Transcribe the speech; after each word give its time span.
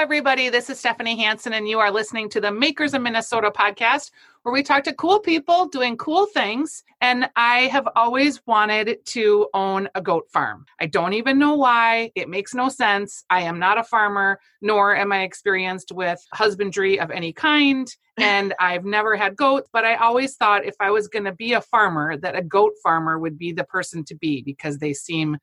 everybody. 0.00 0.48
This 0.48 0.70
is 0.70 0.78
Stephanie 0.78 1.14
Hanson, 1.18 1.52
and 1.52 1.68
you 1.68 1.78
are 1.78 1.90
listening 1.90 2.30
to 2.30 2.40
the 2.40 2.50
Makers 2.50 2.94
of 2.94 3.02
Minnesota 3.02 3.50
podcast, 3.50 4.12
where 4.42 4.52
we 4.52 4.62
talk 4.62 4.82
to 4.84 4.94
cool 4.94 5.20
people 5.20 5.66
doing 5.66 5.98
cool 5.98 6.24
things. 6.24 6.84
And 7.02 7.28
I 7.36 7.66
have 7.66 7.86
always 7.94 8.40
wanted 8.46 9.04
to 9.04 9.48
own 9.52 9.90
a 9.94 10.00
goat 10.00 10.24
farm. 10.32 10.64
I 10.80 10.86
don't 10.86 11.12
even 11.12 11.38
know 11.38 11.54
why. 11.54 12.12
It 12.14 12.30
makes 12.30 12.54
no 12.54 12.70
sense. 12.70 13.26
I 13.28 13.42
am 13.42 13.58
not 13.58 13.76
a 13.76 13.84
farmer, 13.84 14.40
nor 14.62 14.96
am 14.96 15.12
I 15.12 15.20
experienced 15.20 15.92
with 15.92 16.18
husbandry 16.32 16.98
of 16.98 17.10
any 17.10 17.34
kind. 17.34 17.86
And 18.18 18.52
I've 18.60 18.84
never 18.84 19.16
had 19.16 19.34
goats, 19.34 19.70
but 19.72 19.86
I 19.86 19.94
always 19.94 20.36
thought 20.36 20.66
if 20.66 20.74
I 20.78 20.90
was 20.90 21.08
going 21.08 21.24
to 21.24 21.32
be 21.32 21.54
a 21.54 21.62
farmer, 21.62 22.18
that 22.18 22.36
a 22.36 22.42
goat 22.42 22.72
farmer 22.82 23.18
would 23.18 23.38
be 23.38 23.52
the 23.52 23.64
person 23.64 24.04
to 24.06 24.14
be 24.14 24.42
because 24.42 24.76
they 24.76 24.92
seem 24.92 25.38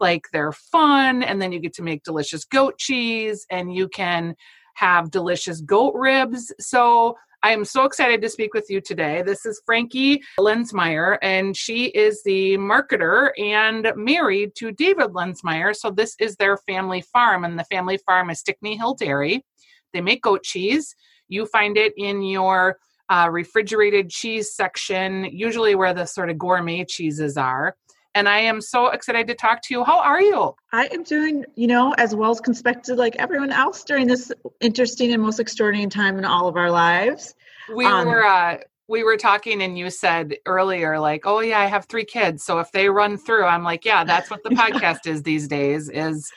like 0.00 0.26
they're 0.32 0.52
fun 0.52 1.22
and 1.22 1.40
then 1.40 1.52
you 1.52 1.60
get 1.60 1.74
to 1.74 1.82
make 1.82 2.02
delicious 2.02 2.44
goat 2.44 2.78
cheese 2.78 3.46
and 3.50 3.74
you 3.74 3.88
can 3.88 4.34
have 4.74 5.10
delicious 5.10 5.60
goat 5.60 5.94
ribs 5.94 6.52
so 6.60 7.16
I 7.42 7.52
am 7.52 7.64
so 7.64 7.84
excited 7.84 8.20
to 8.22 8.28
speak 8.28 8.52
with 8.52 8.68
you 8.68 8.80
today. 8.80 9.22
This 9.22 9.46
is 9.46 9.62
Frankie 9.64 10.22
Lensmeyer, 10.40 11.18
and 11.22 11.56
she 11.56 11.84
is 11.84 12.20
the 12.24 12.56
marketer 12.56 13.30
and 13.38 13.92
married 13.94 14.56
to 14.56 14.72
David 14.72 15.10
Lensmeyer. 15.10 15.74
So, 15.74 15.92
this 15.92 16.16
is 16.18 16.34
their 16.34 16.56
family 16.56 17.00
farm, 17.00 17.44
and 17.44 17.56
the 17.56 17.64
family 17.64 17.96
farm 17.98 18.30
is 18.30 18.40
Stickney 18.40 18.76
Hill 18.76 18.94
Dairy. 18.94 19.44
They 19.92 20.00
make 20.00 20.22
goat 20.22 20.42
cheese. 20.42 20.96
You 21.28 21.46
find 21.46 21.76
it 21.76 21.92
in 21.96 22.22
your 22.22 22.78
uh, 23.08 23.28
refrigerated 23.30 24.10
cheese 24.10 24.52
section, 24.52 25.24
usually 25.24 25.76
where 25.76 25.94
the 25.94 26.06
sort 26.06 26.30
of 26.30 26.38
gourmet 26.38 26.84
cheeses 26.84 27.36
are 27.36 27.76
and 28.18 28.28
I 28.28 28.40
am 28.40 28.60
so 28.60 28.88
excited 28.88 29.28
to 29.28 29.34
talk 29.34 29.62
to 29.62 29.74
you. 29.74 29.84
How 29.84 30.00
are 30.00 30.20
you? 30.20 30.54
I 30.72 30.86
am 30.86 31.04
doing, 31.04 31.44
you 31.54 31.68
know, 31.68 31.94
as 31.98 32.16
well 32.16 32.32
as 32.32 32.40
expected, 32.40 32.98
like 32.98 33.14
everyone 33.16 33.52
else 33.52 33.84
during 33.84 34.08
this 34.08 34.32
interesting 34.60 35.12
and 35.12 35.22
most 35.22 35.38
extraordinary 35.38 35.88
time 35.88 36.18
in 36.18 36.24
all 36.24 36.48
of 36.48 36.56
our 36.56 36.70
lives. 36.70 37.36
We 37.72 37.86
um, 37.86 38.08
were 38.08 38.26
uh, 38.26 38.58
we 38.88 39.04
were 39.04 39.16
talking, 39.16 39.62
and 39.62 39.78
you 39.78 39.88
said 39.88 40.36
earlier, 40.46 40.98
like, 40.98 41.26
"Oh 41.26 41.40
yeah, 41.40 41.60
I 41.60 41.66
have 41.66 41.86
three 41.86 42.04
kids, 42.04 42.42
so 42.44 42.58
if 42.58 42.72
they 42.72 42.88
run 42.88 43.16
through, 43.18 43.44
I'm 43.44 43.62
like, 43.62 43.84
yeah, 43.84 44.02
that's 44.02 44.30
what 44.30 44.42
the 44.42 44.50
podcast 44.62 45.06
is 45.06 45.22
these 45.22 45.46
days. 45.46 45.88
Is 45.88 46.30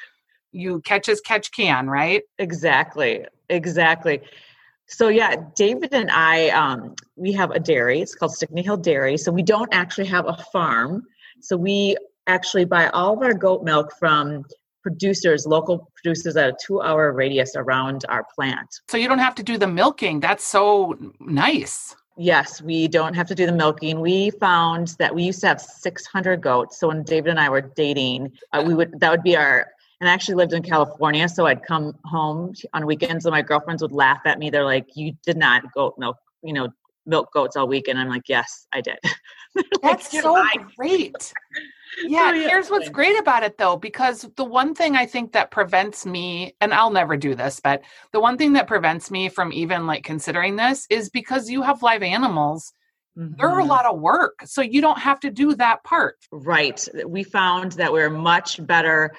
you 0.51 0.81
catch 0.81 1.09
as 1.09 1.19
catch 1.19 1.51
can, 1.51 1.89
right? 1.89 2.21
Exactly, 2.37 3.25
exactly." 3.49 4.21
So 4.85 5.07
yeah, 5.07 5.35
David 5.55 5.93
and 5.93 6.11
I, 6.11 6.49
um, 6.49 6.95
we 7.15 7.31
have 7.31 7.49
a 7.51 7.59
dairy. 7.59 8.01
It's 8.01 8.13
called 8.13 8.33
Stickney 8.33 8.61
Hill 8.61 8.77
Dairy. 8.77 9.17
So 9.17 9.31
we 9.31 9.41
don't 9.41 9.73
actually 9.73 10.07
have 10.07 10.27
a 10.27 10.35
farm. 10.51 11.07
So 11.41 11.57
we 11.57 11.97
actually 12.27 12.65
buy 12.65 12.89
all 12.89 13.13
of 13.13 13.21
our 13.21 13.33
goat 13.33 13.63
milk 13.63 13.93
from 13.99 14.45
producers, 14.83 15.45
local 15.45 15.91
producers 15.95 16.35
at 16.35 16.49
a 16.49 16.55
two 16.65 16.81
hour 16.81 17.11
radius 17.11 17.55
around 17.55 18.05
our 18.09 18.25
plant. 18.35 18.67
So 18.89 18.97
you 18.97 19.07
don't 19.07 19.19
have 19.19 19.35
to 19.35 19.43
do 19.43 19.57
the 19.57 19.67
milking. 19.67 20.19
That's 20.19 20.43
so 20.43 20.97
nice. 21.19 21.95
Yes, 22.17 22.61
we 22.61 22.87
don't 22.87 23.13
have 23.13 23.27
to 23.27 23.35
do 23.35 23.45
the 23.45 23.51
milking. 23.51 24.01
We 24.01 24.31
found 24.31 24.89
that 24.99 25.13
we 25.13 25.23
used 25.23 25.41
to 25.41 25.47
have 25.47 25.61
600 25.61 26.41
goats. 26.41 26.79
So 26.79 26.89
when 26.89 27.03
David 27.03 27.31
and 27.31 27.39
I 27.39 27.49
were 27.49 27.61
dating, 27.61 28.31
uh, 28.53 28.63
we 28.65 28.73
would 28.73 28.99
that 28.99 29.11
would 29.11 29.23
be 29.23 29.35
our 29.35 29.67
and 30.01 30.09
I 30.09 30.13
actually 30.13 30.35
lived 30.35 30.53
in 30.53 30.63
California, 30.63 31.29
so 31.29 31.45
I'd 31.45 31.63
come 31.63 31.95
home 32.05 32.55
on 32.73 32.87
weekends 32.87 33.25
and 33.25 33.33
my 33.33 33.43
girlfriends 33.43 33.83
would 33.83 33.91
laugh 33.91 34.21
at 34.25 34.39
me. 34.39 34.49
They're 34.49 34.65
like, 34.65 34.87
"You 34.95 35.13
did 35.23 35.37
not 35.37 35.71
goat 35.73 35.93
milk, 35.99 36.17
you 36.43 36.53
know, 36.53 36.69
milk 37.05 37.29
goats 37.33 37.55
all 37.55 37.67
weekend." 37.67 37.99
And 37.99 38.07
I'm 38.07 38.13
like, 38.13 38.29
"Yes, 38.29 38.67
I 38.71 38.81
did." 38.81 38.99
That's 39.81 40.13
like, 40.13 40.23
so 40.23 40.43
great. 40.77 41.33
Yeah, 42.07 42.33
here's 42.33 42.69
what's 42.69 42.89
great 42.89 43.19
about 43.19 43.43
it 43.43 43.57
though, 43.57 43.75
because 43.75 44.25
the 44.37 44.45
one 44.45 44.73
thing 44.73 44.95
I 44.95 45.05
think 45.05 45.33
that 45.33 45.51
prevents 45.51 46.05
me, 46.05 46.55
and 46.61 46.73
I'll 46.73 46.89
never 46.89 47.17
do 47.17 47.35
this, 47.35 47.59
but 47.59 47.81
the 48.11 48.19
one 48.19 48.37
thing 48.37 48.53
that 48.53 48.67
prevents 48.67 49.11
me 49.11 49.29
from 49.29 49.51
even 49.51 49.87
like 49.87 50.03
considering 50.03 50.55
this 50.55 50.87
is 50.89 51.09
because 51.09 51.49
you 51.49 51.61
have 51.63 51.83
live 51.83 52.01
animals. 52.01 52.73
Mm-hmm. 53.17 53.33
They're 53.37 53.59
a 53.59 53.65
lot 53.65 53.85
of 53.85 53.99
work. 53.99 54.39
So 54.45 54.61
you 54.61 54.81
don't 54.81 54.99
have 54.99 55.19
to 55.21 55.29
do 55.29 55.55
that 55.55 55.83
part. 55.83 56.17
Right. 56.31 56.87
We 57.05 57.23
found 57.23 57.73
that 57.73 57.91
we're 57.91 58.09
much 58.09 58.65
better 58.65 59.11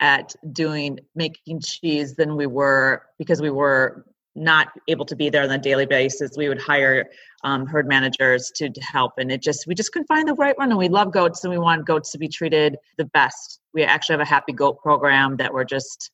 at 0.00 0.34
doing 0.50 1.00
making 1.14 1.60
cheese 1.60 2.14
than 2.14 2.36
we 2.36 2.46
were 2.46 3.02
because 3.18 3.40
we 3.40 3.50
were 3.50 4.06
not 4.34 4.68
able 4.88 5.04
to 5.06 5.16
be 5.16 5.30
there 5.30 5.42
on 5.42 5.50
a 5.50 5.58
daily 5.58 5.86
basis, 5.86 6.32
we 6.36 6.48
would 6.48 6.60
hire 6.60 7.08
um, 7.44 7.66
herd 7.66 7.86
managers 7.86 8.50
to, 8.56 8.68
to 8.68 8.80
help. 8.82 9.12
And 9.18 9.30
it 9.30 9.42
just, 9.42 9.66
we 9.66 9.74
just 9.74 9.92
couldn't 9.92 10.06
find 10.06 10.26
the 10.26 10.34
right 10.34 10.56
one. 10.58 10.70
And 10.70 10.78
we 10.78 10.88
love 10.88 11.12
goats 11.12 11.44
and 11.44 11.52
we 11.52 11.58
want 11.58 11.86
goats 11.86 12.10
to 12.12 12.18
be 12.18 12.28
treated 12.28 12.76
the 12.98 13.04
best. 13.06 13.60
We 13.72 13.84
actually 13.84 14.14
have 14.14 14.20
a 14.20 14.24
happy 14.24 14.52
goat 14.52 14.80
program 14.82 15.36
that 15.36 15.52
we're 15.52 15.64
just, 15.64 16.10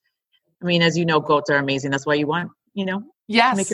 I 0.63 0.67
mean, 0.67 0.83
as 0.83 0.99
you 0.99 1.07
know, 1.07 1.21
goats 1.21 1.51
are 1.51 1.57
amazing. 1.57 1.91
That's 1.91 2.07
why 2.07 2.15
you 2.15 2.27
want, 2.27 2.51
you 2.75 2.85
know, 2.85 3.03
yes. 3.29 3.73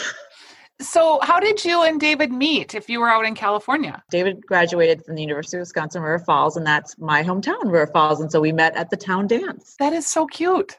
so, 0.80 1.18
how 1.22 1.38
did 1.40 1.62
you 1.64 1.82
and 1.82 2.00
David 2.00 2.32
meet 2.32 2.74
if 2.74 2.88
you 2.88 3.00
were 3.00 3.08
out 3.08 3.26
in 3.26 3.34
California? 3.34 4.02
David 4.10 4.46
graduated 4.46 5.04
from 5.04 5.16
the 5.16 5.22
University 5.22 5.58
of 5.58 5.62
Wisconsin 5.62 6.02
River 6.02 6.24
Falls, 6.24 6.56
and 6.56 6.66
that's 6.66 6.96
my 6.98 7.22
hometown, 7.22 7.64
River 7.64 7.88
Falls. 7.88 8.20
And 8.20 8.32
so 8.32 8.40
we 8.40 8.52
met 8.52 8.74
at 8.76 8.88
the 8.88 8.96
town 8.96 9.26
dance. 9.26 9.76
That 9.78 9.92
is 9.92 10.06
so 10.06 10.26
cute. 10.26 10.78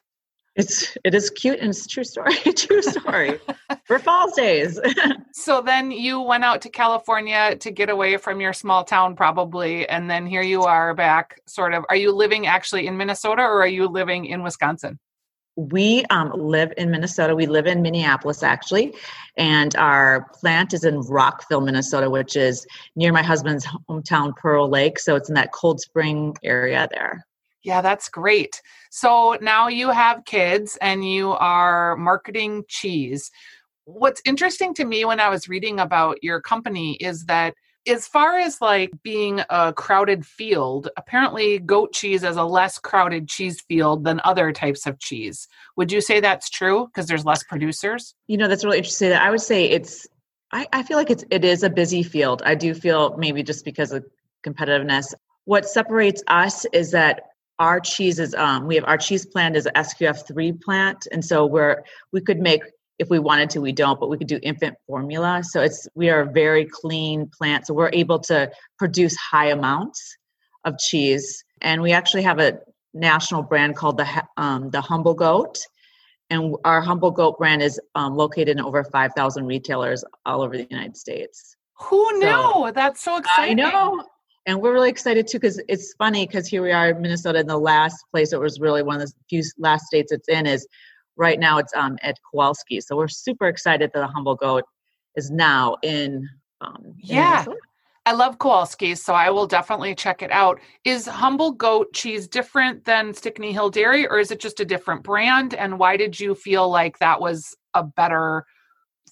It's 0.57 0.97
it 1.03 1.13
is 1.13 1.29
cute 1.29 1.59
and 1.59 1.69
it's 1.69 1.85
a 1.85 1.87
true 1.87 2.03
story. 2.03 2.33
true 2.55 2.81
story. 2.81 3.39
For 3.85 3.99
Falls 3.99 4.33
Days. 4.33 4.79
so 5.31 5.61
then 5.61 5.91
you 5.91 6.19
went 6.19 6.43
out 6.43 6.61
to 6.63 6.69
California 6.69 7.55
to 7.57 7.71
get 7.71 7.89
away 7.89 8.17
from 8.17 8.41
your 8.41 8.53
small 8.53 8.83
town 8.83 9.15
probably 9.15 9.87
and 9.87 10.09
then 10.09 10.25
here 10.25 10.41
you 10.41 10.63
are 10.63 10.95
back 10.95 11.39
sort 11.45 11.73
of 11.73 11.85
are 11.89 11.95
you 11.95 12.11
living 12.11 12.47
actually 12.47 12.87
in 12.87 12.97
Minnesota 12.97 13.43
or 13.43 13.61
are 13.61 13.67
you 13.67 13.87
living 13.87 14.25
in 14.25 14.41
Wisconsin? 14.41 14.99
We 15.57 16.05
um, 16.11 16.31
live 16.35 16.71
in 16.77 16.91
Minnesota. 16.91 17.35
We 17.35 17.47
live 17.47 17.65
in 17.65 17.81
Minneapolis, 17.81 18.43
actually, 18.43 18.93
and 19.37 19.75
our 19.75 20.29
plant 20.39 20.71
is 20.71 20.83
in 20.83 21.01
Rockville, 21.01 21.61
Minnesota, 21.61 22.11
which 22.11 22.35
is 22.35 22.67
near 22.95 23.11
my 23.11 23.23
husband's 23.23 23.65
hometown, 23.65 24.35
Pearl 24.35 24.69
Lake. 24.69 24.99
So 24.99 25.15
it's 25.15 25.29
in 25.29 25.35
that 25.35 25.51
Cold 25.53 25.81
Spring 25.81 26.37
area 26.43 26.87
there. 26.91 27.25
Yeah, 27.67 27.81
that's 27.81 28.07
great. 28.07 28.61
So 28.91 29.37
now 29.41 29.67
you 29.67 29.89
have 29.91 30.23
kids 30.23 30.77
and 30.81 31.07
you 31.07 31.31
are 31.31 31.97
marketing 31.97 32.63
cheese. 32.69 33.29
What's 33.83 34.21
interesting 34.23 34.73
to 34.75 34.85
me 34.85 35.03
when 35.03 35.19
I 35.19 35.27
was 35.27 35.49
reading 35.49 35.77
about 35.77 36.23
your 36.23 36.39
company 36.39 36.93
is 36.95 37.25
that 37.25 37.55
as 37.85 38.07
far 38.07 38.37
as 38.37 38.61
like 38.61 38.91
being 39.03 39.41
a 39.49 39.73
crowded 39.73 40.25
field, 40.25 40.87
apparently 40.95 41.59
goat 41.59 41.91
cheese 41.91 42.23
is 42.23 42.37
a 42.37 42.45
less 42.45 42.79
crowded 42.79 43.27
cheese 43.27 43.59
field 43.59 44.05
than 44.05 44.21
other 44.23 44.53
types 44.53 44.85
of 44.87 44.97
cheese. 44.99 45.45
Would 45.75 45.91
you 45.91 45.99
say 45.99 46.21
that's 46.21 46.49
true 46.49 46.87
because 46.87 47.07
there's 47.07 47.25
less 47.25 47.43
producers? 47.43 48.15
You 48.27 48.37
know, 48.37 48.47
that's 48.47 48.63
really 48.63 48.77
interesting. 48.77 49.11
I 49.11 49.29
would 49.29 49.41
say 49.41 49.65
it's 49.65 50.07
I, 50.53 50.67
I 50.71 50.83
feel 50.83 50.95
like 50.95 51.09
it's 51.09 51.25
it 51.29 51.43
is 51.43 51.63
a 51.63 51.69
busy 51.69 52.01
field. 52.01 52.41
I 52.45 52.55
do 52.55 52.73
feel 52.73 53.17
maybe 53.17 53.43
just 53.43 53.65
because 53.65 53.91
of 53.91 54.05
competitiveness. 54.45 55.13
What 55.43 55.65
separates 55.65 56.23
us 56.27 56.65
is 56.71 56.91
that 56.91 57.23
our 57.59 57.79
cheese 57.79 58.19
is 58.19 58.33
um, 58.35 58.67
we 58.67 58.75
have 58.75 58.85
our 58.85 58.97
cheese 58.97 59.25
plant 59.25 59.55
is 59.55 59.65
a 59.65 59.71
SQF3 59.71 60.61
plant, 60.61 61.07
and 61.11 61.23
so 61.23 61.45
we're 61.45 61.83
we 62.11 62.21
could 62.21 62.39
make 62.39 62.61
if 62.99 63.09
we 63.09 63.19
wanted 63.19 63.49
to, 63.51 63.61
we 63.61 63.71
don't, 63.71 63.99
but 63.99 64.09
we 64.09 64.17
could 64.17 64.27
do 64.27 64.39
infant 64.41 64.75
formula. 64.87 65.43
So 65.43 65.61
it's 65.61 65.87
we 65.95 66.09
are 66.09 66.21
a 66.21 66.31
very 66.31 66.65
clean 66.65 67.29
plant, 67.37 67.67
so 67.67 67.73
we're 67.73 67.91
able 67.93 68.19
to 68.21 68.51
produce 68.77 69.15
high 69.15 69.49
amounts 69.49 70.17
of 70.65 70.77
cheese, 70.77 71.43
and 71.61 71.81
we 71.81 71.91
actually 71.91 72.23
have 72.23 72.39
a 72.39 72.59
national 72.93 73.43
brand 73.43 73.75
called 73.75 73.97
the 73.97 74.23
um, 74.37 74.69
the 74.69 74.81
Humble 74.81 75.13
Goat, 75.13 75.59
and 76.29 76.55
our 76.63 76.81
Humble 76.81 77.11
Goat 77.11 77.37
brand 77.37 77.61
is 77.61 77.79
um, 77.95 78.15
located 78.15 78.49
in 78.49 78.61
over 78.61 78.83
five 78.83 79.11
thousand 79.15 79.45
retailers 79.45 80.03
all 80.25 80.41
over 80.41 80.57
the 80.57 80.67
United 80.69 80.97
States. 80.97 81.55
Who 81.79 82.19
knew? 82.19 82.27
So, 82.27 82.71
That's 82.73 83.03
so 83.03 83.17
exciting. 83.17 83.59
I 83.59 83.69
know 83.71 84.03
and 84.47 84.61
we're 84.61 84.73
really 84.73 84.89
excited 84.89 85.27
too 85.27 85.37
because 85.37 85.61
it's 85.67 85.93
funny 85.93 86.25
because 86.25 86.47
here 86.47 86.63
we 86.63 86.71
are 86.71 86.89
in 86.89 87.01
minnesota 87.01 87.39
and 87.39 87.49
the 87.49 87.57
last 87.57 88.03
place 88.11 88.31
that 88.31 88.39
was 88.39 88.59
really 88.59 88.81
one 88.81 88.99
of 88.99 89.07
the 89.07 89.13
few 89.29 89.43
last 89.59 89.85
states 89.85 90.11
it's 90.11 90.27
in 90.27 90.47
is 90.47 90.67
right 91.17 91.39
now 91.39 91.59
it's 91.59 91.73
um, 91.75 91.97
at 92.01 92.17
kowalski 92.31 92.81
so 92.81 92.95
we're 92.95 93.07
super 93.07 93.47
excited 93.47 93.91
that 93.93 93.99
the 93.99 94.07
humble 94.07 94.35
goat 94.35 94.63
is 95.15 95.29
now 95.29 95.75
in 95.83 96.27
um, 96.61 96.95
yeah 96.97 97.45
in 97.45 97.53
I 98.07 98.13
love 98.13 98.39
Kowalski, 98.39 98.95
so 98.95 99.13
I 99.13 99.29
will 99.29 99.47
definitely 99.47 99.93
check 99.93 100.21
it 100.21 100.31
out. 100.31 100.61
Is 100.85 101.07
Humble 101.07 101.51
Goat 101.51 101.91
cheese 101.91 102.25
different 102.25 102.85
than 102.85 103.13
Stickney 103.13 103.51
Hill 103.51 103.69
Dairy, 103.69 104.07
or 104.07 104.17
is 104.17 104.31
it 104.31 104.39
just 104.39 104.61
a 104.61 104.65
different 104.65 105.03
brand? 105.03 105.53
And 105.53 105.77
why 105.77 105.97
did 105.97 106.17
you 106.17 106.33
feel 106.33 106.69
like 106.69 106.99
that 106.99 107.19
was 107.19 107.53
a 107.73 107.83
better 107.83 108.45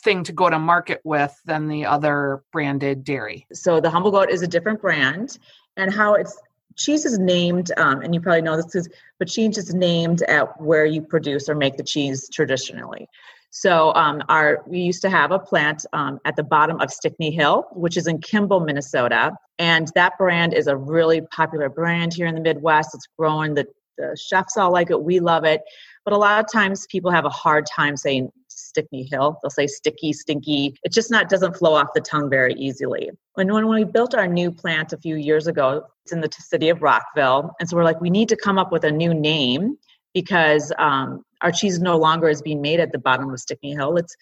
thing 0.05 0.23
to 0.23 0.31
go 0.31 0.49
to 0.49 0.57
market 0.57 1.01
with 1.03 1.35
than 1.45 1.67
the 1.67 1.85
other 1.85 2.43
branded 2.53 3.03
dairy. 3.03 3.45
So 3.51 3.81
the 3.81 3.89
Humble 3.89 4.11
Goat 4.11 4.29
is 4.29 4.41
a 4.41 4.47
different 4.47 4.79
brand, 4.79 5.37
and 5.75 5.93
how 5.93 6.13
it's 6.13 6.39
cheese 6.77 7.05
is 7.05 7.19
named, 7.19 7.71
um, 7.77 8.01
and 8.01 8.13
you 8.13 8.21
probably 8.21 8.41
know 8.41 8.55
this, 8.55 8.75
is, 8.75 8.87
but 9.19 9.27
cheese 9.27 9.57
is 9.57 9.73
named 9.73 10.21
at 10.23 10.61
where 10.61 10.85
you 10.85 11.01
produce 11.01 11.49
or 11.49 11.55
make 11.55 11.75
the 11.75 11.83
cheese 11.83 12.29
traditionally. 12.31 13.07
So 13.49 13.93
um, 13.95 14.21
our 14.29 14.63
we 14.67 14.79
used 14.79 15.01
to 15.03 15.09
have 15.09 15.31
a 15.31 15.39
plant 15.39 15.85
um, 15.93 16.19
at 16.25 16.35
the 16.35 16.43
bottom 16.43 16.79
of 16.81 16.91
Stickney 16.91 17.31
Hill, 17.31 17.65
which 17.71 17.95
is 17.97 18.07
in 18.07 18.19
Kimball, 18.19 18.59
Minnesota, 18.59 19.31
and 19.59 19.89
that 19.95 20.17
brand 20.17 20.53
is 20.53 20.67
a 20.67 20.75
really 20.75 21.21
popular 21.21 21.69
brand 21.69 22.13
here 22.13 22.27
in 22.27 22.35
the 22.35 22.41
Midwest. 22.41 22.93
It's 22.93 23.07
growing 23.17 23.53
the 23.55 23.65
the 23.97 24.17
chefs 24.21 24.57
all 24.57 24.73
like 24.73 24.91
it. 24.91 25.01
We 25.01 25.19
love 25.21 25.45
it. 25.45 25.61
But 26.03 26.13
a 26.13 26.17
lot 26.17 26.43
of 26.43 26.51
times 26.51 26.85
people 26.87 27.11
have 27.11 27.25
a 27.25 27.29
hard 27.29 27.65
time 27.65 27.95
saying 27.95 28.29
Stickney 28.75 29.07
Hill. 29.09 29.39
They'll 29.41 29.49
say 29.49 29.67
sticky, 29.67 30.11
stinky. 30.11 30.75
It 30.83 30.91
just 30.91 31.09
not 31.09 31.29
doesn't 31.29 31.55
flow 31.55 31.75
off 31.75 31.87
the 31.95 32.01
tongue 32.01 32.29
very 32.29 32.53
easily. 32.55 33.09
And 33.37 33.51
when, 33.51 33.67
when 33.67 33.77
we 33.79 33.85
built 33.85 34.13
our 34.13 34.27
new 34.27 34.51
plant 34.51 34.91
a 34.91 34.97
few 34.97 35.15
years 35.15 35.47
ago, 35.47 35.85
it's 36.03 36.11
in 36.11 36.19
the 36.19 36.29
city 36.37 36.67
of 36.67 36.81
Rockville. 36.81 37.55
And 37.59 37.69
so 37.69 37.77
we're 37.77 37.85
like, 37.85 38.01
we 38.01 38.09
need 38.09 38.27
to 38.29 38.35
come 38.35 38.57
up 38.57 38.73
with 38.73 38.83
a 38.83 38.91
new 38.91 39.13
name 39.13 39.77
because 40.13 40.73
um, 40.77 41.23
our 41.41 41.51
cheese 41.51 41.79
no 41.79 41.97
longer 41.97 42.27
is 42.27 42.41
being 42.41 42.61
made 42.61 42.81
at 42.81 42.91
the 42.91 42.99
bottom 42.99 43.29
of 43.29 43.39
Stickney 43.39 43.73
Hill. 43.73 43.93
Let's 43.93 44.15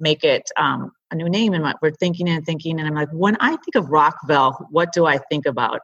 make 0.00 0.24
it 0.24 0.50
um, 0.56 0.90
a 1.12 1.14
new 1.14 1.28
name. 1.28 1.54
And 1.54 1.72
we're 1.80 1.92
thinking 1.92 2.28
and 2.28 2.44
thinking. 2.44 2.80
And 2.80 2.88
I'm 2.88 2.94
like, 2.94 3.10
when 3.12 3.36
I 3.38 3.50
think 3.50 3.76
of 3.76 3.88
Rockville, 3.88 4.66
what 4.70 4.92
do 4.92 5.06
I 5.06 5.18
think 5.30 5.46
about? 5.46 5.80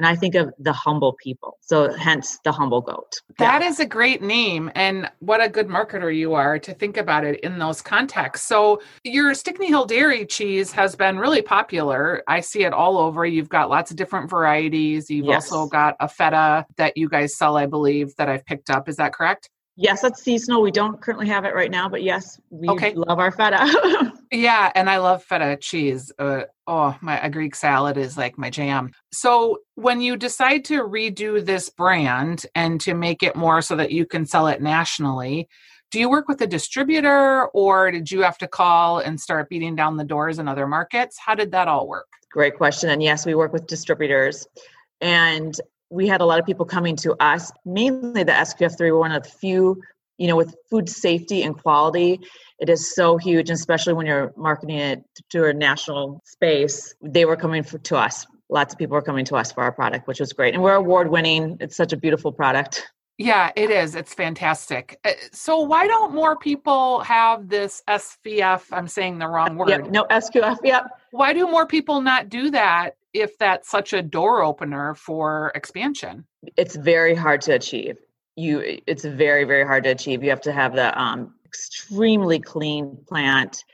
And 0.00 0.06
I 0.06 0.16
think 0.16 0.34
of 0.34 0.50
the 0.58 0.72
humble 0.72 1.12
people. 1.12 1.58
So 1.60 1.92
hence 1.92 2.38
the 2.42 2.52
humble 2.52 2.80
goat. 2.80 3.20
That 3.36 3.60
yeah. 3.60 3.68
is 3.68 3.80
a 3.80 3.84
great 3.84 4.22
name 4.22 4.70
and 4.74 5.10
what 5.18 5.42
a 5.42 5.48
good 5.50 5.68
marketer 5.68 6.16
you 6.16 6.32
are 6.32 6.58
to 6.58 6.72
think 6.72 6.96
about 6.96 7.22
it 7.22 7.38
in 7.40 7.58
those 7.58 7.82
contexts. 7.82 8.48
So 8.48 8.80
your 9.04 9.34
Stickney 9.34 9.66
Hill 9.66 9.84
Dairy 9.84 10.24
cheese 10.24 10.72
has 10.72 10.96
been 10.96 11.18
really 11.18 11.42
popular. 11.42 12.22
I 12.26 12.40
see 12.40 12.64
it 12.64 12.72
all 12.72 12.96
over. 12.96 13.26
You've 13.26 13.50
got 13.50 13.68
lots 13.68 13.90
of 13.90 13.98
different 13.98 14.30
varieties. 14.30 15.10
You've 15.10 15.26
yes. 15.26 15.52
also 15.52 15.68
got 15.68 15.96
a 16.00 16.08
feta 16.08 16.64
that 16.78 16.96
you 16.96 17.06
guys 17.06 17.36
sell, 17.36 17.58
I 17.58 17.66
believe, 17.66 18.16
that 18.16 18.30
I've 18.30 18.46
picked 18.46 18.70
up. 18.70 18.88
Is 18.88 18.96
that 18.96 19.12
correct? 19.12 19.50
Yes, 19.76 20.00
that's 20.00 20.22
seasonal. 20.22 20.62
We 20.62 20.70
don't 20.70 20.98
currently 21.02 21.28
have 21.28 21.44
it 21.44 21.54
right 21.54 21.70
now, 21.70 21.90
but 21.90 22.02
yes, 22.02 22.40
we 22.48 22.70
okay. 22.70 22.94
love 22.94 23.18
our 23.18 23.32
feta. 23.32 24.14
yeah, 24.30 24.70
and 24.74 24.88
I 24.88 24.98
love 24.98 25.24
feta 25.24 25.56
cheese. 25.60 26.12
Uh, 26.18 26.42
oh, 26.66 26.96
my 27.00 27.18
a 27.24 27.30
Greek 27.30 27.54
salad 27.54 27.96
is 27.96 28.16
like 28.16 28.38
my 28.38 28.50
jam. 28.50 28.92
So, 29.12 29.58
when 29.74 30.00
you 30.00 30.16
decide 30.16 30.64
to 30.66 30.82
redo 30.82 31.44
this 31.44 31.68
brand 31.68 32.46
and 32.54 32.80
to 32.82 32.94
make 32.94 33.22
it 33.22 33.34
more 33.34 33.60
so 33.62 33.76
that 33.76 33.90
you 33.90 34.06
can 34.06 34.26
sell 34.26 34.46
it 34.46 34.62
nationally, 34.62 35.48
do 35.90 35.98
you 35.98 36.08
work 36.08 36.28
with 36.28 36.40
a 36.40 36.46
distributor 36.46 37.46
or 37.48 37.90
did 37.90 38.10
you 38.10 38.22
have 38.22 38.38
to 38.38 38.46
call 38.46 38.98
and 38.98 39.20
start 39.20 39.48
beating 39.48 39.74
down 39.74 39.96
the 39.96 40.04
doors 40.04 40.38
in 40.38 40.46
other 40.46 40.68
markets? 40.68 41.18
How 41.18 41.34
did 41.34 41.50
that 41.52 41.66
all 41.66 41.88
work? 41.88 42.06
Great 42.30 42.56
question. 42.56 42.90
And 42.90 43.02
yes, 43.02 43.26
we 43.26 43.34
work 43.34 43.52
with 43.52 43.66
distributors. 43.66 44.46
And 45.00 45.60
we 45.90 46.06
had 46.06 46.20
a 46.20 46.24
lot 46.24 46.38
of 46.38 46.46
people 46.46 46.64
coming 46.64 46.94
to 46.96 47.14
us, 47.20 47.50
mainly 47.64 48.22
the 48.22 48.32
SQF3 48.32 48.92
were 48.92 49.00
one 49.00 49.10
of 49.10 49.24
the 49.24 49.28
few, 49.28 49.82
you 50.20 50.26
know, 50.26 50.36
with 50.36 50.54
food 50.68 50.88
safety 50.88 51.42
and 51.42 51.56
quality, 51.56 52.20
it 52.58 52.68
is 52.68 52.94
so 52.94 53.16
huge, 53.16 53.48
especially 53.48 53.94
when 53.94 54.04
you're 54.04 54.34
marketing 54.36 54.76
it 54.76 55.02
to 55.30 55.46
a 55.46 55.54
national 55.54 56.20
space. 56.26 56.94
They 57.00 57.24
were 57.24 57.36
coming 57.36 57.62
for, 57.62 57.78
to 57.78 57.96
us. 57.96 58.26
Lots 58.50 58.74
of 58.74 58.78
people 58.78 58.94
were 58.96 59.02
coming 59.02 59.24
to 59.24 59.36
us 59.36 59.50
for 59.50 59.62
our 59.62 59.72
product, 59.72 60.06
which 60.06 60.20
was 60.20 60.34
great. 60.34 60.52
And 60.52 60.62
we're 60.62 60.74
award 60.74 61.10
winning. 61.10 61.56
It's 61.58 61.74
such 61.74 61.94
a 61.94 61.96
beautiful 61.96 62.32
product. 62.32 62.86
Yeah, 63.16 63.50
it 63.56 63.70
is. 63.70 63.94
It's 63.94 64.12
fantastic. 64.12 64.98
Uh, 65.04 65.12
so 65.32 65.60
why 65.60 65.86
don't 65.86 66.14
more 66.14 66.36
people 66.36 67.00
have 67.00 67.48
this 67.48 67.82
SVF? 67.88 68.64
I'm 68.72 68.88
saying 68.88 69.20
the 69.20 69.28
wrong 69.28 69.56
word. 69.56 69.70
Yep, 69.70 69.90
no 69.90 70.04
SQF. 70.04 70.58
Yep. 70.62 70.86
Why 71.12 71.32
do 71.32 71.46
more 71.46 71.66
people 71.66 72.02
not 72.02 72.28
do 72.28 72.50
that 72.50 72.96
if 73.14 73.38
that's 73.38 73.70
such 73.70 73.94
a 73.94 74.02
door 74.02 74.42
opener 74.42 74.94
for 74.94 75.50
expansion? 75.54 76.26
It's 76.58 76.76
very 76.76 77.14
hard 77.14 77.40
to 77.42 77.52
achieve. 77.54 77.96
You 78.40 78.80
it's 78.86 79.04
very 79.04 79.44
very 79.44 79.64
hard 79.64 79.84
to 79.84 79.90
achieve. 79.90 80.22
You 80.22 80.30
have 80.30 80.40
to 80.42 80.52
have 80.52 80.74
the 80.74 80.88
um, 81.00 81.34
extremely 81.44 82.38
clean 82.38 82.98
plant, 83.08 83.64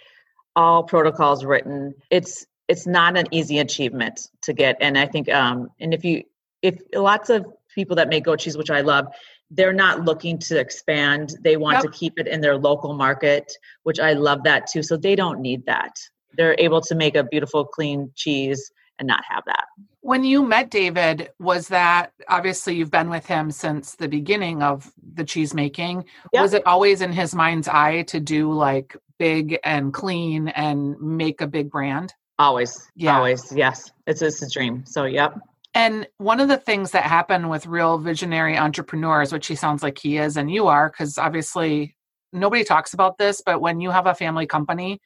all 0.54 0.82
protocols 0.82 1.44
written. 1.44 1.94
It's 2.10 2.46
it's 2.68 2.86
not 2.86 3.16
an 3.16 3.26
easy 3.30 3.58
achievement 3.60 4.28
to 4.42 4.52
get 4.52 4.76
and 4.80 4.98
I 4.98 5.06
think 5.06 5.28
um 5.28 5.70
and 5.78 5.94
if 5.94 6.04
you 6.04 6.24
if 6.62 6.80
lots 6.94 7.30
of 7.30 7.46
people 7.74 7.96
that 7.96 8.08
make 8.08 8.24
goat 8.24 8.40
cheese 8.40 8.56
which 8.56 8.70
I 8.70 8.80
love 8.80 9.06
they're 9.50 9.72
not 9.72 10.04
looking 10.04 10.38
to 10.38 10.58
expand. 10.58 11.34
They 11.40 11.56
want 11.56 11.76
yep. 11.76 11.84
to 11.84 11.90
keep 11.90 12.18
it 12.18 12.26
in 12.26 12.40
their 12.40 12.56
local 12.56 12.94
market, 12.94 13.52
which 13.84 14.00
I 14.00 14.14
love 14.14 14.42
that 14.44 14.66
too. 14.66 14.82
So 14.82 14.96
they 14.96 15.14
don't 15.14 15.40
need 15.40 15.66
that. 15.66 15.92
They're 16.36 16.56
able 16.58 16.80
to 16.82 16.94
make 16.94 17.16
a 17.16 17.24
beautiful, 17.24 17.64
clean 17.64 18.10
cheese 18.14 18.70
and 18.98 19.06
not 19.06 19.22
have 19.28 19.44
that. 19.46 19.66
When 20.06 20.22
you 20.22 20.46
met 20.46 20.70
David, 20.70 21.30
was 21.40 21.66
that 21.66 22.12
obviously 22.28 22.76
you've 22.76 22.92
been 22.92 23.10
with 23.10 23.26
him 23.26 23.50
since 23.50 23.96
the 23.96 24.06
beginning 24.06 24.62
of 24.62 24.92
the 25.14 25.24
cheese 25.24 25.52
making? 25.52 26.04
Yep. 26.32 26.42
Was 26.42 26.54
it 26.54 26.64
always 26.64 27.00
in 27.00 27.10
his 27.10 27.34
mind's 27.34 27.66
eye 27.66 28.02
to 28.02 28.20
do 28.20 28.52
like 28.52 28.96
big 29.18 29.58
and 29.64 29.92
clean 29.92 30.46
and 30.46 30.96
make 31.00 31.40
a 31.40 31.46
big 31.48 31.72
brand? 31.72 32.14
Always. 32.38 32.88
Yeah. 32.94 33.16
Always. 33.16 33.50
Yes. 33.50 33.90
It's, 34.06 34.22
it's 34.22 34.40
a 34.42 34.48
dream. 34.48 34.84
So, 34.86 35.06
yep. 35.06 35.40
And 35.74 36.06
one 36.18 36.38
of 36.38 36.46
the 36.46 36.56
things 36.56 36.92
that 36.92 37.02
happen 37.02 37.48
with 37.48 37.66
real 37.66 37.98
visionary 37.98 38.56
entrepreneurs, 38.56 39.32
which 39.32 39.48
he 39.48 39.56
sounds 39.56 39.82
like 39.82 39.98
he 39.98 40.18
is, 40.18 40.36
and 40.36 40.48
you 40.48 40.68
are, 40.68 40.88
because 40.88 41.18
obviously 41.18 41.96
nobody 42.32 42.62
talks 42.62 42.94
about 42.94 43.18
this, 43.18 43.42
but 43.44 43.60
when 43.60 43.80
you 43.80 43.90
have 43.90 44.06
a 44.06 44.14
family 44.14 44.46
company, 44.46 45.00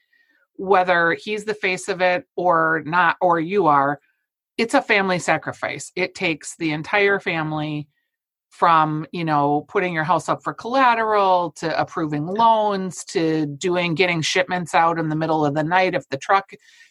whether 0.56 1.14
he's 1.14 1.46
the 1.46 1.54
face 1.54 1.88
of 1.88 2.02
it 2.02 2.26
or 2.36 2.82
not, 2.84 3.16
or 3.22 3.40
you 3.40 3.66
are, 3.66 3.98
it's 4.60 4.74
a 4.74 4.82
family 4.82 5.18
sacrifice. 5.18 5.90
It 5.96 6.14
takes 6.14 6.54
the 6.56 6.72
entire 6.72 7.18
family 7.18 7.88
from, 8.50 9.06
you 9.10 9.24
know, 9.24 9.64
putting 9.68 9.94
your 9.94 10.04
house 10.04 10.28
up 10.28 10.42
for 10.42 10.52
collateral 10.52 11.52
to 11.52 11.80
approving 11.80 12.26
loans 12.26 13.02
to 13.04 13.46
doing 13.46 13.94
getting 13.94 14.20
shipments 14.20 14.74
out 14.74 14.98
in 14.98 15.08
the 15.08 15.16
middle 15.16 15.46
of 15.46 15.54
the 15.54 15.64
night 15.64 15.94
if 15.94 16.06
the 16.10 16.18
truck, 16.18 16.50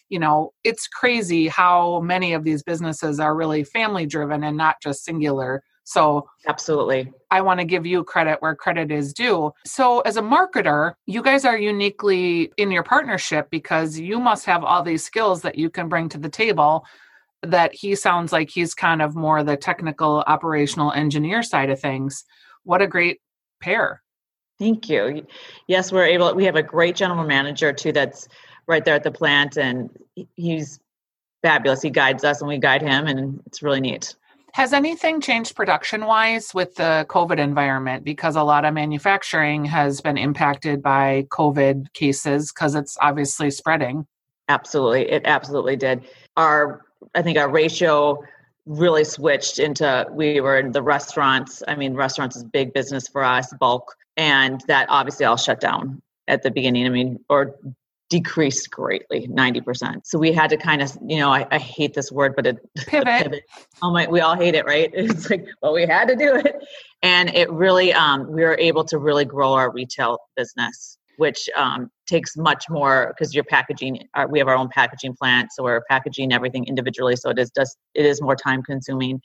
you 0.09 0.17
know, 0.17 0.51
it's 0.63 0.87
crazy 0.87 1.47
how 1.47 1.99
many 1.99 2.33
of 2.33 2.43
these 2.43 2.63
businesses 2.63 3.19
are 3.19 3.35
really 3.35 3.63
family 3.63 4.07
driven 4.07 4.43
and 4.43 4.57
not 4.57 4.77
just 4.81 5.05
singular 5.05 5.61
so, 5.89 6.29
absolutely. 6.47 7.11
I 7.31 7.41
want 7.41 7.61
to 7.61 7.65
give 7.65 7.83
you 7.83 8.03
credit 8.03 8.43
where 8.43 8.53
credit 8.53 8.91
is 8.91 9.11
due. 9.11 9.51
So, 9.65 10.01
as 10.01 10.17
a 10.17 10.21
marketer, 10.21 10.93
you 11.07 11.23
guys 11.23 11.45
are 11.45 11.57
uniquely 11.57 12.51
in 12.57 12.69
your 12.69 12.83
partnership 12.83 13.47
because 13.49 13.99
you 13.99 14.19
must 14.19 14.45
have 14.45 14.63
all 14.63 14.83
these 14.83 15.03
skills 15.03 15.41
that 15.41 15.57
you 15.57 15.71
can 15.71 15.89
bring 15.89 16.07
to 16.09 16.19
the 16.19 16.29
table. 16.29 16.85
That 17.43 17.73
he 17.73 17.95
sounds 17.95 18.33
like 18.33 18.49
he's 18.49 18.73
kind 18.73 19.01
of 19.01 19.15
more 19.15 19.43
the 19.43 19.55
technical 19.55 20.23
operational 20.27 20.91
engineer 20.91 21.41
side 21.41 21.69
of 21.69 21.79
things. 21.79 22.25
What 22.63 22.81
a 22.81 22.87
great 22.87 23.21
pair. 23.61 24.01
Thank 24.59 24.89
you. 24.89 25.25
Yes, 25.67 25.91
we're 25.91 26.05
able, 26.05 26.35
we 26.35 26.43
have 26.43 26.57
a 26.57 26.63
great 26.63 26.97
general 26.97 27.23
manager 27.23 27.71
too 27.71 27.93
that's 27.93 28.27
right 28.67 28.83
there 28.83 28.95
at 28.95 29.03
the 29.03 29.11
plant, 29.11 29.57
and 29.57 29.89
he's 30.35 30.81
fabulous. 31.41 31.81
He 31.81 31.89
guides 31.89 32.25
us 32.25 32.41
and 32.41 32.49
we 32.49 32.57
guide 32.57 32.81
him, 32.81 33.07
and 33.07 33.41
it's 33.45 33.63
really 33.63 33.79
neat. 33.79 34.15
Has 34.53 34.73
anything 34.73 35.21
changed 35.21 35.55
production 35.55 36.05
wise 36.05 36.53
with 36.53 36.75
the 36.75 37.05
COVID 37.07 37.37
environment? 37.37 38.03
Because 38.03 38.35
a 38.35 38.43
lot 38.43 38.65
of 38.65 38.73
manufacturing 38.73 39.63
has 39.65 40.01
been 40.01 40.17
impacted 40.17 40.81
by 40.81 41.25
COVID 41.29 41.93
cases 41.93 42.51
because 42.51 42.75
it's 42.75 42.97
obviously 42.99 43.51
spreading. 43.51 44.07
Absolutely. 44.49 45.09
It 45.09 45.21
absolutely 45.25 45.75
did. 45.75 46.03
Our, 46.35 46.81
I 47.15 47.21
think 47.21 47.37
our 47.37 47.49
ratio 47.49 48.23
really 48.65 49.03
switched 49.03 49.59
into 49.59 50.07
we 50.11 50.41
were 50.41 50.57
in 50.59 50.71
the 50.71 50.83
restaurants. 50.83 51.63
I 51.67 51.75
mean, 51.75 51.93
restaurants 51.95 52.35
is 52.35 52.43
big 52.43 52.73
business 52.73 53.07
for 53.07 53.23
us, 53.23 53.53
bulk, 53.59 53.95
and 54.17 54.61
that 54.67 54.87
obviously 54.89 55.25
all 55.25 55.37
shut 55.37 55.59
down 55.59 56.01
at 56.27 56.43
the 56.43 56.51
beginning. 56.51 56.85
I 56.85 56.89
mean, 56.89 57.19
or 57.29 57.55
decreased 58.09 58.71
greatly 58.71 59.27
90% 59.27 60.01
so 60.03 60.17
we 60.17 60.33
had 60.33 60.49
to 60.49 60.57
kind 60.57 60.81
of 60.81 60.97
you 61.05 61.17
know 61.17 61.29
i, 61.31 61.45
I 61.51 61.59
hate 61.59 61.93
this 61.93 62.11
word 62.11 62.35
but 62.35 62.47
it 62.47 62.57
pivot. 62.75 63.05
pivot 63.05 63.43
oh 63.83 63.91
my 63.91 64.07
we 64.07 64.19
all 64.19 64.35
hate 64.35 64.55
it 64.55 64.65
right 64.65 64.89
it's 64.95 65.29
like 65.29 65.45
well 65.61 65.73
we 65.73 65.85
had 65.85 66.07
to 66.07 66.15
do 66.15 66.35
it 66.35 66.55
and 67.03 67.29
it 67.35 67.51
really 67.51 67.93
um, 67.93 68.31
we 68.31 68.41
were 68.41 68.57
able 68.57 68.83
to 68.85 68.97
really 68.97 69.25
grow 69.25 69.53
our 69.53 69.71
retail 69.71 70.17
business 70.35 70.97
which 71.17 71.49
um, 71.55 71.91
takes 72.09 72.35
much 72.35 72.65
more 72.69 73.13
because 73.13 73.33
you're 73.33 73.43
packaging 73.43 74.03
our, 74.15 74.25
uh, 74.25 74.27
we 74.27 74.39
have 74.39 74.47
our 74.47 74.55
own 74.55 74.69
packaging 74.69 75.15
plant 75.15 75.51
so 75.53 75.63
we're 75.63 75.81
packaging 75.89 76.33
everything 76.33 76.65
individually 76.65 77.15
so 77.15 77.29
it 77.29 77.39
is 77.39 77.51
just 77.55 77.77
it 77.93 78.05
is 78.05 78.21
more 78.21 78.35
time 78.35 78.61
consuming 78.63 79.21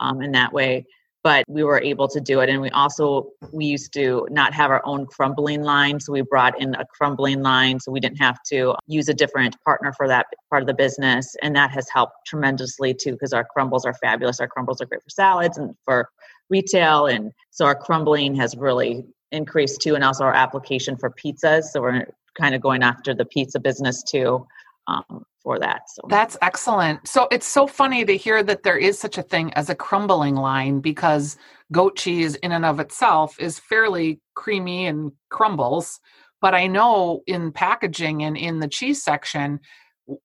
um, 0.00 0.22
in 0.22 0.32
that 0.32 0.52
way. 0.52 0.84
But 1.22 1.44
we 1.48 1.64
were 1.64 1.82
able 1.82 2.06
to 2.06 2.20
do 2.20 2.38
it 2.38 2.48
and 2.48 2.60
we 2.62 2.70
also 2.70 3.30
we 3.52 3.64
used 3.64 3.92
to 3.94 4.28
not 4.30 4.54
have 4.54 4.70
our 4.70 4.80
own 4.86 5.06
crumbling 5.06 5.62
line 5.62 5.98
so 5.98 6.12
we 6.12 6.20
brought 6.20 6.60
in 6.60 6.76
a 6.76 6.84
crumbling 6.86 7.42
line 7.42 7.80
so 7.80 7.90
we 7.90 7.98
didn't 7.98 8.18
have 8.18 8.38
to 8.52 8.76
use 8.86 9.08
a 9.08 9.14
different 9.14 9.56
partner 9.64 9.92
for 9.92 10.06
that 10.06 10.26
part 10.50 10.62
of 10.62 10.68
the 10.68 10.74
business 10.74 11.34
and 11.42 11.56
that 11.56 11.72
has 11.72 11.88
helped 11.92 12.14
tremendously 12.28 12.94
too 12.94 13.10
because 13.10 13.32
our 13.32 13.44
crumbles 13.44 13.84
are 13.84 13.94
fabulous. 13.94 14.38
Our 14.38 14.46
crumbles 14.46 14.80
are 14.80 14.86
great 14.86 15.02
for 15.02 15.10
salads 15.10 15.58
and 15.58 15.74
for 15.84 16.08
retail 16.48 17.06
and 17.06 17.32
so 17.50 17.64
our 17.64 17.74
crumbling 17.74 18.36
has 18.36 18.56
really 18.56 19.04
increased 19.32 19.80
too 19.80 19.94
and 19.94 20.04
also 20.04 20.24
our 20.24 20.34
application 20.34 20.96
for 20.96 21.10
pizzas 21.10 21.64
so 21.64 21.80
we're 21.80 22.06
kind 22.38 22.54
of 22.54 22.60
going 22.60 22.82
after 22.82 23.14
the 23.14 23.24
pizza 23.24 23.58
business 23.58 24.02
too 24.02 24.46
um, 24.86 25.24
for 25.42 25.58
that. 25.58 25.82
So 25.88 26.02
that's 26.08 26.36
excellent. 26.42 27.06
So 27.06 27.28
it's 27.30 27.46
so 27.46 27.66
funny 27.66 28.04
to 28.04 28.16
hear 28.16 28.42
that 28.42 28.62
there 28.62 28.76
is 28.76 28.98
such 28.98 29.18
a 29.18 29.22
thing 29.22 29.52
as 29.54 29.70
a 29.70 29.74
crumbling 29.74 30.34
line 30.34 30.80
because 30.80 31.36
goat 31.72 31.96
cheese 31.96 32.34
in 32.36 32.52
and 32.52 32.64
of 32.64 32.80
itself 32.80 33.38
is 33.38 33.58
fairly 33.58 34.20
creamy 34.34 34.86
and 34.86 35.12
crumbles. 35.30 36.00
But 36.40 36.54
I 36.54 36.66
know 36.66 37.22
in 37.26 37.52
packaging 37.52 38.22
and 38.22 38.36
in 38.36 38.60
the 38.60 38.68
cheese 38.68 39.02
section 39.02 39.60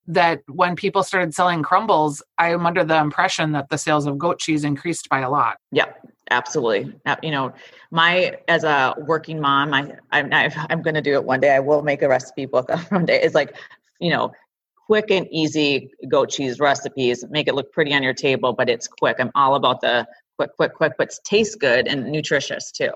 that 0.05 0.41
when 0.47 0.75
people 0.75 1.01
started 1.01 1.33
selling 1.33 1.63
crumbles, 1.63 2.21
I'm 2.37 2.65
under 2.65 2.83
the 2.83 2.97
impression 2.97 3.53
that 3.53 3.69
the 3.69 3.77
sales 3.77 4.05
of 4.05 4.17
goat 4.17 4.39
cheese 4.39 4.63
increased 4.63 5.09
by 5.09 5.19
a 5.19 5.29
lot. 5.29 5.57
Yeah, 5.71 5.93
absolutely. 6.31 6.93
You 7.21 7.31
know, 7.31 7.53
my 7.91 8.37
as 8.47 8.63
a 8.63 8.95
working 9.05 9.39
mom, 9.39 9.73
I 9.73 9.93
I'm 10.11 10.29
I'm 10.33 10.81
going 10.81 10.95
to 10.95 11.01
do 11.01 11.13
it 11.13 11.23
one 11.23 11.39
day. 11.39 11.53
I 11.53 11.59
will 11.59 11.83
make 11.83 12.01
a 12.01 12.07
recipe 12.07 12.45
book 12.45 12.71
from 12.89 13.05
day. 13.05 13.21
It's 13.21 13.35
like, 13.35 13.55
you 13.99 14.09
know, 14.09 14.31
quick 14.87 15.11
and 15.11 15.27
easy 15.31 15.91
goat 16.09 16.29
cheese 16.29 16.59
recipes. 16.59 17.23
Make 17.29 17.47
it 17.47 17.55
look 17.55 17.71
pretty 17.71 17.93
on 17.93 18.01
your 18.01 18.13
table, 18.13 18.53
but 18.53 18.69
it's 18.69 18.87
quick. 18.87 19.17
I'm 19.19 19.31
all 19.35 19.55
about 19.55 19.81
the 19.81 20.07
quick, 20.37 20.55
quick, 20.55 20.73
quick, 20.73 20.93
but 20.97 21.11
tastes 21.23 21.55
good 21.55 21.87
and 21.87 22.11
nutritious 22.11 22.71
too. 22.71 22.91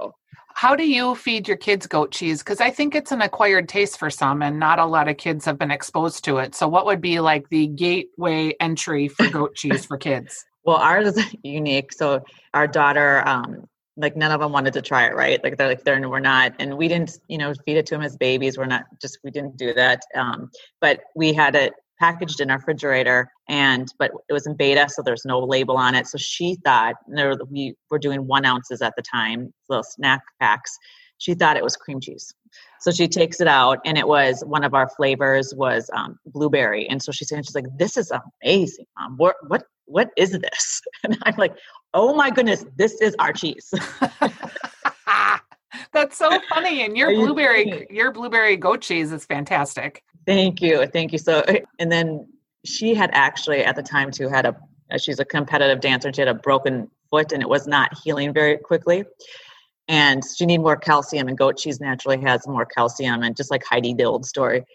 How 0.56 0.74
do 0.74 0.88
you 0.88 1.16
feed 1.16 1.50
your 1.50 1.58
kids 1.58 1.86
goat 1.86 2.12
cheese? 2.12 2.40
Because 2.40 2.62
I 2.62 2.72
think 2.72 2.96
it's 2.96 3.12
an 3.12 3.22
acquired 3.22 3.68
taste 3.68 4.00
for 4.00 4.10
some, 4.10 4.42
and 4.42 4.58
not 4.58 4.80
a 4.80 4.86
lot 4.86 5.10
of 5.10 5.18
kids 5.18 5.44
have 5.44 5.60
been 5.60 5.70
exposed 5.70 6.24
to 6.26 6.38
it. 6.38 6.56
So, 6.56 6.66
what 6.68 6.86
would 6.86 7.02
be 7.02 7.20
like 7.20 7.50
the 7.50 7.68
gateway 7.68 8.56
entry 8.62 9.10
for 9.10 9.28
goat 9.30 9.56
cheese 9.56 9.86
for 9.86 9.98
kids? 9.98 10.46
Well, 10.66 10.78
ours 10.78 11.16
is 11.16 11.36
unique. 11.44 11.94
So, 11.94 12.24
our 12.54 12.68
daughter, 12.68 13.28
um, 13.28 13.68
like 13.98 14.16
none 14.16 14.32
of 14.32 14.42
them 14.42 14.52
wanted 14.52 14.74
to 14.74 14.82
try 14.82 15.06
it 15.06 15.16
right? 15.16 15.42
Like 15.44 15.58
they're 15.58 15.68
like 15.68 15.84
they're 15.84 16.10
we're 16.10 16.20
not 16.20 16.54
and 16.60 16.78
we 16.78 16.88
didn't 16.88 17.18
you 17.28 17.38
know 17.38 17.54
feed 17.66 17.78
it 17.78 17.86
to 17.88 17.96
them 17.96 18.02
as 18.02 18.18
babies. 18.18 18.58
We're 18.58 18.66
not 18.66 18.86
just 19.02 19.20
we 19.24 19.32
didn't 19.32 19.58
do 19.58 19.74
that 19.74 20.02
um, 20.16 20.52
but 20.82 21.02
we 21.16 21.34
had 21.34 21.56
it 21.56 21.74
packaged 22.00 22.42
in 22.42 22.52
our 22.52 22.58
refrigerator 22.58 23.32
and 23.48 23.88
but 23.98 24.12
it 24.28 24.34
was 24.34 24.48
in 24.48 24.54
beta 24.54 24.90
so 24.90 25.02
there's 25.02 25.24
no 25.26 25.40
label 25.40 25.78
on 25.78 25.96
it. 25.96 26.08
So 26.08 26.18
she 26.18 26.58
thought 26.66 26.96
there 27.08 27.36
we 27.50 27.76
were 27.90 28.00
doing 28.00 28.28
one 28.28 28.46
ounces 28.46 28.82
at 28.82 28.94
the 28.98 29.02
time 29.02 29.54
little 29.70 29.84
snack 29.84 30.22
packs. 30.42 30.78
She 31.18 31.34
thought 31.34 31.56
it 31.56 31.64
was 31.64 31.78
cream 31.78 32.02
cheese. 32.02 32.34
So 32.82 32.92
she 32.92 33.08
takes 33.08 33.40
it 33.40 33.48
out 33.48 33.80
and 33.86 33.98
it 33.98 34.08
was 34.08 34.44
one 34.46 34.66
of 34.66 34.74
our 34.74 34.90
flavors 34.90 35.54
was 35.56 35.90
um, 35.94 36.20
blueberry. 36.26 36.86
And 36.90 37.02
so 37.02 37.14
she's 37.14 37.30
saying 37.30 37.44
she's 37.44 37.56
like 37.56 37.78
this 37.78 37.96
is 37.96 38.12
amazing 38.44 38.86
mom. 39.00 39.16
What 39.16 39.36
what 39.48 39.64
what 39.86 40.10
is 40.18 40.32
this 40.32 40.82
and 41.04 41.18
i'm 41.24 41.36
like 41.38 41.56
oh 41.94 42.14
my 42.14 42.30
goodness 42.30 42.66
this 42.76 43.00
is 43.02 43.16
our 43.20 43.34
cheese 43.34 43.74
That's 45.94 46.18
so 46.18 46.30
funny. 46.50 46.84
And 46.84 46.98
your 46.98 47.10
blueberry, 47.14 47.88
your 47.90 48.12
blueberry 48.12 48.58
goat 48.58 48.82
cheese 48.82 49.12
is 49.12 49.26
fantastic. 49.26 50.04
Thank 50.26 50.62
you. 50.62 50.86
Thank 50.88 51.14
you. 51.14 51.18
So, 51.18 51.44
and 51.80 51.92
then 51.92 52.28
she 52.66 52.94
had 52.94 53.12
actually 53.14 53.64
at 53.64 53.76
the 53.76 53.84
time 53.84 54.12
too 54.12 54.28
had 54.28 54.46
a, 54.46 54.56
uh, 54.92 54.98
she's 54.98 55.20
a 55.20 55.26
competitive 55.26 55.80
dancer 55.82 56.10
and 56.10 56.16
she 56.16 56.22
had 56.22 56.28
a 56.28 56.34
broken 56.34 56.90
foot 57.10 57.32
and 57.32 57.42
it 57.42 57.50
was 57.50 57.68
not 57.68 57.98
healing 58.04 58.34
very 58.34 58.58
quickly. 58.58 59.06
And 59.88 60.24
she 60.38 60.46
needed 60.46 60.64
more 60.64 60.76
calcium 60.76 61.28
and 61.28 61.38
goat 61.38 61.58
cheese 61.58 61.80
naturally 61.80 62.20
has 62.22 62.48
more 62.48 62.66
calcium. 62.66 63.24
And 63.24 63.36
just 63.36 63.52
like 63.52 63.64
Heidi, 63.64 63.94
the 63.94 64.04
old 64.04 64.26
story 64.26 64.66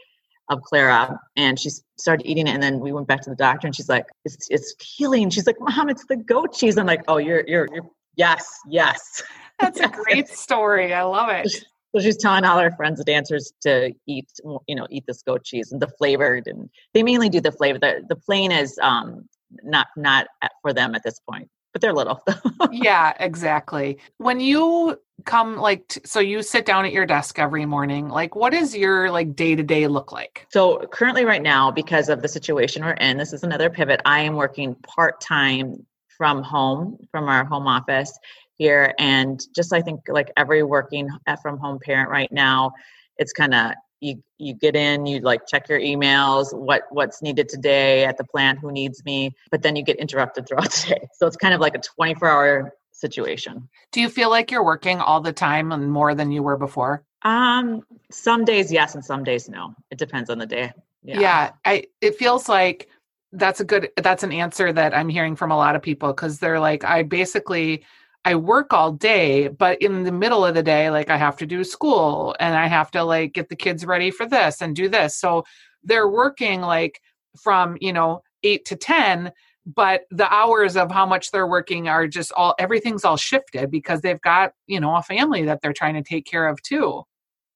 of 0.50 0.62
Clara, 0.62 1.18
and 1.36 1.58
she 1.58 1.70
started 1.96 2.26
eating 2.26 2.46
it. 2.46 2.50
And 2.50 2.62
then 2.62 2.80
we 2.80 2.92
went 2.92 3.06
back 3.06 3.22
to 3.22 3.30
the 3.30 3.36
doctor 3.36 3.66
and 3.66 3.74
she's 3.74 3.88
like, 3.88 4.06
it's, 4.24 4.48
it's 4.50 4.74
healing. 4.82 5.30
She's 5.30 5.46
like, 5.46 5.56
mom, 5.60 5.88
it's 5.88 6.04
the 6.06 6.16
goat 6.16 6.52
cheese. 6.52 6.76
I'm 6.76 6.86
like, 6.86 7.02
oh, 7.08 7.16
you're, 7.16 7.44
you're, 7.46 7.68
you're, 7.72 7.88
yes, 8.16 8.58
yes. 8.68 9.22
That's 9.60 9.80
a 9.80 9.88
great 10.04 10.28
story. 10.28 10.92
I 10.92 11.02
love 11.02 11.30
it. 11.30 11.64
So 11.94 12.00
she's 12.00 12.16
telling 12.16 12.44
all 12.44 12.58
her 12.58 12.70
friends, 12.72 12.98
the 12.98 13.04
dancers, 13.04 13.52
to 13.62 13.92
eat, 14.06 14.28
you 14.66 14.74
know, 14.74 14.86
eat 14.90 15.04
this 15.06 15.22
goat 15.22 15.44
cheese 15.44 15.72
and 15.72 15.80
the 15.80 15.88
flavored, 15.88 16.46
and 16.46 16.70
they 16.94 17.02
mainly 17.02 17.28
do 17.28 17.40
the 17.40 17.50
flavor. 17.50 17.80
The 17.80 18.04
the 18.08 18.14
plain 18.14 18.52
is 18.52 18.78
um 18.80 19.28
not 19.64 19.88
not 19.96 20.28
for 20.62 20.72
them 20.72 20.94
at 20.94 21.02
this 21.02 21.18
point, 21.28 21.48
but 21.72 21.80
they're 21.80 21.92
little. 21.92 22.22
yeah, 22.70 23.14
exactly. 23.18 23.98
When 24.18 24.40
you 24.40 24.98
come 25.24 25.56
like 25.56 25.86
t- 25.88 26.00
so 26.04 26.20
you 26.20 26.42
sit 26.42 26.64
down 26.64 26.84
at 26.84 26.92
your 26.92 27.06
desk 27.06 27.38
every 27.38 27.66
morning 27.66 28.08
like 28.08 28.34
what 28.34 28.52
does 28.52 28.74
your 28.74 29.10
like 29.10 29.36
day 29.36 29.54
to 29.54 29.62
day 29.62 29.86
look 29.86 30.12
like 30.12 30.46
so 30.50 30.78
currently 30.92 31.24
right 31.24 31.42
now 31.42 31.70
because 31.70 32.08
of 32.08 32.22
the 32.22 32.28
situation 32.28 32.82
we're 32.82 32.92
in 32.92 33.18
this 33.18 33.32
is 33.32 33.42
another 33.42 33.68
pivot 33.68 34.00
i 34.04 34.20
am 34.20 34.34
working 34.34 34.74
part-time 34.76 35.74
from 36.08 36.42
home 36.42 36.96
from 37.10 37.28
our 37.28 37.44
home 37.44 37.66
office 37.66 38.18
here 38.56 38.94
and 38.98 39.40
just 39.54 39.72
i 39.72 39.80
think 39.80 40.00
like 40.08 40.30
every 40.36 40.62
working 40.62 41.08
uh, 41.26 41.36
from 41.36 41.58
home 41.58 41.78
parent 41.84 42.08
right 42.08 42.32
now 42.32 42.72
it's 43.18 43.32
kind 43.32 43.54
of 43.54 43.72
you 44.00 44.22
you 44.38 44.54
get 44.54 44.74
in 44.74 45.06
you 45.06 45.20
like 45.20 45.46
check 45.46 45.68
your 45.68 45.78
emails 45.78 46.52
what 46.56 46.84
what's 46.90 47.22
needed 47.22 47.48
today 47.48 48.04
at 48.04 48.16
the 48.16 48.24
plant 48.24 48.58
who 48.58 48.72
needs 48.72 49.04
me 49.04 49.34
but 49.50 49.62
then 49.62 49.76
you 49.76 49.82
get 49.82 49.96
interrupted 49.96 50.46
throughout 50.48 50.70
the 50.70 50.94
day. 50.94 51.08
So 51.14 51.26
it's 51.26 51.36
kind 51.36 51.54
of 51.54 51.60
like 51.60 51.74
a 51.74 51.80
24 51.80 52.28
hour 52.28 52.74
situation. 52.92 53.68
Do 53.92 54.00
you 54.00 54.08
feel 54.08 54.28
like 54.28 54.50
you're 54.50 54.64
working 54.64 55.00
all 55.00 55.20
the 55.20 55.32
time 55.32 55.72
and 55.72 55.90
more 55.90 56.14
than 56.14 56.30
you 56.32 56.42
were 56.42 56.56
before? 56.56 57.04
Um 57.22 57.82
some 58.10 58.44
days 58.44 58.72
yes 58.72 58.94
and 58.94 59.04
some 59.04 59.24
days 59.24 59.48
no. 59.48 59.74
It 59.90 59.98
depends 59.98 60.30
on 60.30 60.38
the 60.38 60.46
day. 60.46 60.72
Yeah, 61.02 61.20
yeah 61.20 61.50
i 61.64 61.86
it 62.02 62.16
feels 62.16 62.46
like 62.48 62.88
that's 63.32 63.60
a 63.60 63.64
good 63.64 63.88
that's 63.96 64.22
an 64.22 64.32
answer 64.32 64.70
that 64.70 64.94
i'm 64.94 65.08
hearing 65.08 65.34
from 65.34 65.50
a 65.50 65.56
lot 65.56 65.74
of 65.74 65.80
people 65.80 66.12
because 66.12 66.40
they're 66.40 66.60
like 66.60 66.84
i 66.84 67.02
basically 67.02 67.84
I 68.24 68.34
work 68.34 68.72
all 68.72 68.92
day, 68.92 69.48
but 69.48 69.80
in 69.80 70.02
the 70.04 70.12
middle 70.12 70.44
of 70.44 70.54
the 70.54 70.62
day, 70.62 70.90
like 70.90 71.08
I 71.08 71.16
have 71.16 71.36
to 71.38 71.46
do 71.46 71.64
school 71.64 72.36
and 72.38 72.54
I 72.54 72.66
have 72.66 72.90
to 72.92 73.02
like 73.02 73.32
get 73.32 73.48
the 73.48 73.56
kids 73.56 73.86
ready 73.86 74.10
for 74.10 74.26
this 74.26 74.60
and 74.60 74.76
do 74.76 74.88
this. 74.88 75.16
So 75.16 75.44
they're 75.82 76.08
working 76.08 76.60
like 76.60 77.00
from, 77.42 77.78
you 77.80 77.92
know, 77.92 78.22
eight 78.42 78.66
to 78.66 78.76
10, 78.76 79.32
but 79.64 80.02
the 80.10 80.30
hours 80.32 80.76
of 80.76 80.90
how 80.90 81.06
much 81.06 81.30
they're 81.30 81.46
working 81.46 81.88
are 81.88 82.06
just 82.06 82.32
all, 82.32 82.54
everything's 82.58 83.04
all 83.04 83.16
shifted 83.16 83.70
because 83.70 84.02
they've 84.02 84.20
got, 84.20 84.52
you 84.66 84.80
know, 84.80 84.94
a 84.96 85.02
family 85.02 85.44
that 85.44 85.62
they're 85.62 85.72
trying 85.72 85.94
to 85.94 86.02
take 86.02 86.26
care 86.26 86.46
of 86.46 86.60
too. 86.60 87.02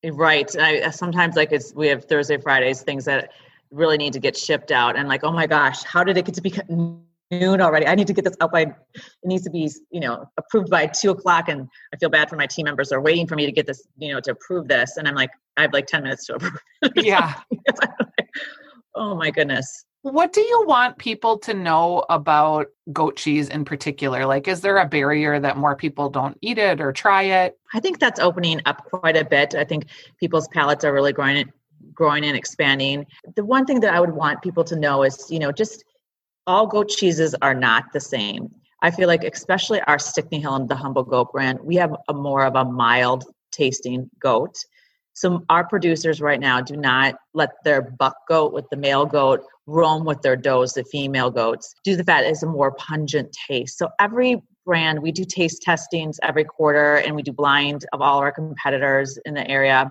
Eh, 0.02 0.10
right. 0.14 0.54
I, 0.58 0.90
sometimes 0.90 1.36
like 1.36 1.52
it's, 1.52 1.74
we 1.74 1.88
have 1.88 2.06
Thursday, 2.06 2.38
Fridays, 2.38 2.80
things 2.82 3.04
that 3.04 3.32
really 3.70 3.98
need 3.98 4.14
to 4.14 4.20
get 4.20 4.36
shipped 4.36 4.70
out 4.70 4.96
and 4.96 5.08
like, 5.08 5.24
oh 5.24 5.32
my 5.32 5.46
gosh, 5.46 5.82
how 5.82 6.04
did 6.04 6.16
it 6.16 6.24
get 6.24 6.34
to 6.36 6.42
be 6.42 6.50
noon 7.38 7.60
already. 7.60 7.86
I 7.86 7.94
need 7.94 8.06
to 8.06 8.12
get 8.12 8.24
this 8.24 8.36
out 8.40 8.52
by, 8.52 8.62
it 8.62 8.74
needs 9.24 9.44
to 9.44 9.50
be, 9.50 9.70
you 9.90 10.00
know, 10.00 10.28
approved 10.36 10.70
by 10.70 10.86
two 10.86 11.10
o'clock. 11.10 11.48
And 11.48 11.68
I 11.92 11.96
feel 11.96 12.08
bad 12.08 12.28
for 12.28 12.36
my 12.36 12.46
team 12.46 12.64
members. 12.64 12.88
They're 12.88 13.00
waiting 13.00 13.26
for 13.26 13.36
me 13.36 13.46
to 13.46 13.52
get 13.52 13.66
this, 13.66 13.86
you 13.98 14.12
know, 14.12 14.20
to 14.20 14.32
approve 14.32 14.68
this. 14.68 14.96
And 14.96 15.06
I'm 15.08 15.14
like, 15.14 15.30
I 15.56 15.62
have 15.62 15.72
like 15.72 15.86
10 15.86 16.02
minutes 16.02 16.26
to 16.26 16.36
approve. 16.36 16.58
Yeah. 16.96 17.34
oh 18.94 19.14
my 19.14 19.30
goodness. 19.30 19.84
What 20.04 20.34
do 20.34 20.42
you 20.42 20.64
want 20.66 20.98
people 20.98 21.38
to 21.38 21.54
know 21.54 22.04
about 22.10 22.66
goat 22.92 23.16
cheese 23.16 23.48
in 23.48 23.64
particular? 23.64 24.26
Like, 24.26 24.46
is 24.46 24.60
there 24.60 24.76
a 24.76 24.86
barrier 24.86 25.40
that 25.40 25.56
more 25.56 25.74
people 25.74 26.10
don't 26.10 26.36
eat 26.42 26.58
it 26.58 26.78
or 26.78 26.92
try 26.92 27.22
it? 27.22 27.58
I 27.72 27.80
think 27.80 28.00
that's 28.00 28.20
opening 28.20 28.60
up 28.66 28.84
quite 28.84 29.16
a 29.16 29.24
bit. 29.24 29.54
I 29.54 29.64
think 29.64 29.86
people's 30.20 30.46
palates 30.48 30.84
are 30.84 30.92
really 30.92 31.14
growing, 31.14 31.50
growing 31.94 32.22
and 32.26 32.36
expanding. 32.36 33.06
The 33.34 33.46
one 33.46 33.64
thing 33.64 33.80
that 33.80 33.94
I 33.94 34.00
would 34.00 34.12
want 34.12 34.42
people 34.42 34.62
to 34.64 34.76
know 34.76 35.04
is, 35.04 35.30
you 35.30 35.38
know, 35.38 35.50
just 35.50 35.84
all 36.46 36.66
goat 36.66 36.88
cheeses 36.88 37.34
are 37.42 37.54
not 37.54 37.84
the 37.92 38.00
same. 38.00 38.50
I 38.82 38.90
feel 38.90 39.08
like, 39.08 39.24
especially 39.24 39.80
our 39.82 39.98
Stickney 39.98 40.40
Hill 40.40 40.56
and 40.56 40.68
the 40.68 40.76
Humble 40.76 41.04
Goat 41.04 41.32
brand, 41.32 41.58
we 41.62 41.76
have 41.76 41.94
a 42.08 42.12
more 42.12 42.44
of 42.44 42.54
a 42.54 42.64
mild 42.64 43.24
tasting 43.50 44.10
goat. 44.18 44.54
So 45.14 45.44
our 45.48 45.66
producers 45.66 46.20
right 46.20 46.40
now 46.40 46.60
do 46.60 46.76
not 46.76 47.14
let 47.34 47.50
their 47.64 47.80
buck 47.80 48.16
goat 48.28 48.52
with 48.52 48.68
the 48.70 48.76
male 48.76 49.06
goat 49.06 49.44
roam 49.66 50.04
with 50.04 50.20
their 50.22 50.36
does, 50.36 50.74
the 50.74 50.84
female 50.84 51.30
goats. 51.30 51.74
Do 51.84 51.96
the 51.96 52.04
fat 52.04 52.26
is 52.26 52.42
a 52.42 52.46
more 52.46 52.72
pungent 52.72 53.34
taste. 53.48 53.78
So 53.78 53.88
every 53.98 54.42
brand, 54.66 55.00
we 55.00 55.12
do 55.12 55.24
taste 55.24 55.62
testings 55.62 56.18
every 56.22 56.44
quarter 56.44 56.96
and 56.96 57.14
we 57.14 57.22
do 57.22 57.32
blind 57.32 57.86
of 57.92 58.02
all 58.02 58.18
our 58.18 58.32
competitors 58.32 59.18
in 59.24 59.34
the 59.34 59.48
area. 59.48 59.90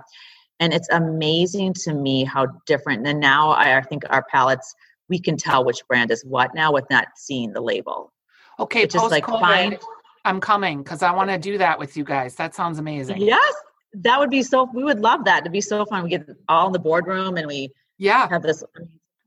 And 0.60 0.74
it's 0.74 0.90
amazing 0.92 1.74
to 1.86 1.94
me 1.94 2.24
how 2.26 2.48
different. 2.68 3.08
And 3.08 3.20
now 3.20 3.52
I 3.52 3.82
think 3.82 4.04
our 4.10 4.26
palates 4.30 4.76
we 5.10 5.20
can 5.20 5.38
tell 5.38 5.64
which 5.66 5.86
brand 5.88 6.12
is 6.12 6.24
what 6.24 6.54
now 6.56 6.72
with 6.72 6.90
not 6.90 7.08
seeing 7.16 7.54
the 7.54 7.62
label. 7.62 8.12
Okay, 8.60 8.86
just 8.86 9.12
like 9.12 9.26
find. 9.26 9.78
I'm 10.26 10.40
coming 10.40 10.84
because 10.84 11.04
I 11.04 11.12
want 11.12 11.30
to 11.30 11.38
do 11.38 11.58
that 11.58 11.78
with 11.78 11.98
you 11.98 12.04
guys. 12.04 12.36
That 12.36 12.56
sounds 12.56 12.80
amazing. 12.80 13.22
Yes, 13.22 13.54
that 13.94 14.20
would 14.20 14.30
be 14.30 14.42
so. 14.42 14.70
We 14.74 14.84
would 14.84 15.00
love 15.00 15.26
that. 15.26 15.44
to 15.44 15.50
be 15.50 15.62
so 15.62 15.86
fun. 15.86 16.04
We 16.04 16.10
get 16.10 16.28
all 16.48 16.68
in 16.68 16.74
the 16.74 16.80
boardroom 16.80 17.38
and 17.38 17.48
we 17.48 17.72
yeah 17.98 18.28
have 18.30 18.42
this. 18.42 18.64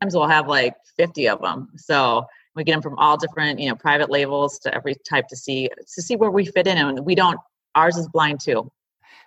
Sometimes 0.01 0.15
we'll 0.15 0.29
have 0.29 0.49
like 0.49 0.75
50 0.97 1.29
of 1.29 1.41
them. 1.43 1.69
So 1.77 2.27
we 2.55 2.65
get 2.65 2.73
them 2.73 2.83
from 2.83 2.99
all 2.99 3.17
different, 3.17 3.59
you 3.61 3.69
know, 3.69 3.75
private 3.75 4.11
labels 4.11 4.59
to 4.61 4.75
every 4.75 4.95
type 5.09 5.29
to 5.29 5.37
see 5.37 5.69
to 5.95 6.03
see 6.03 6.17
where 6.17 6.31
we 6.31 6.47
fit 6.47 6.67
in. 6.67 6.79
And 6.79 7.05
we 7.05 7.15
don't. 7.15 7.39
Ours 7.75 7.99
is 7.99 8.09
blind 8.09 8.41
too, 8.41 8.73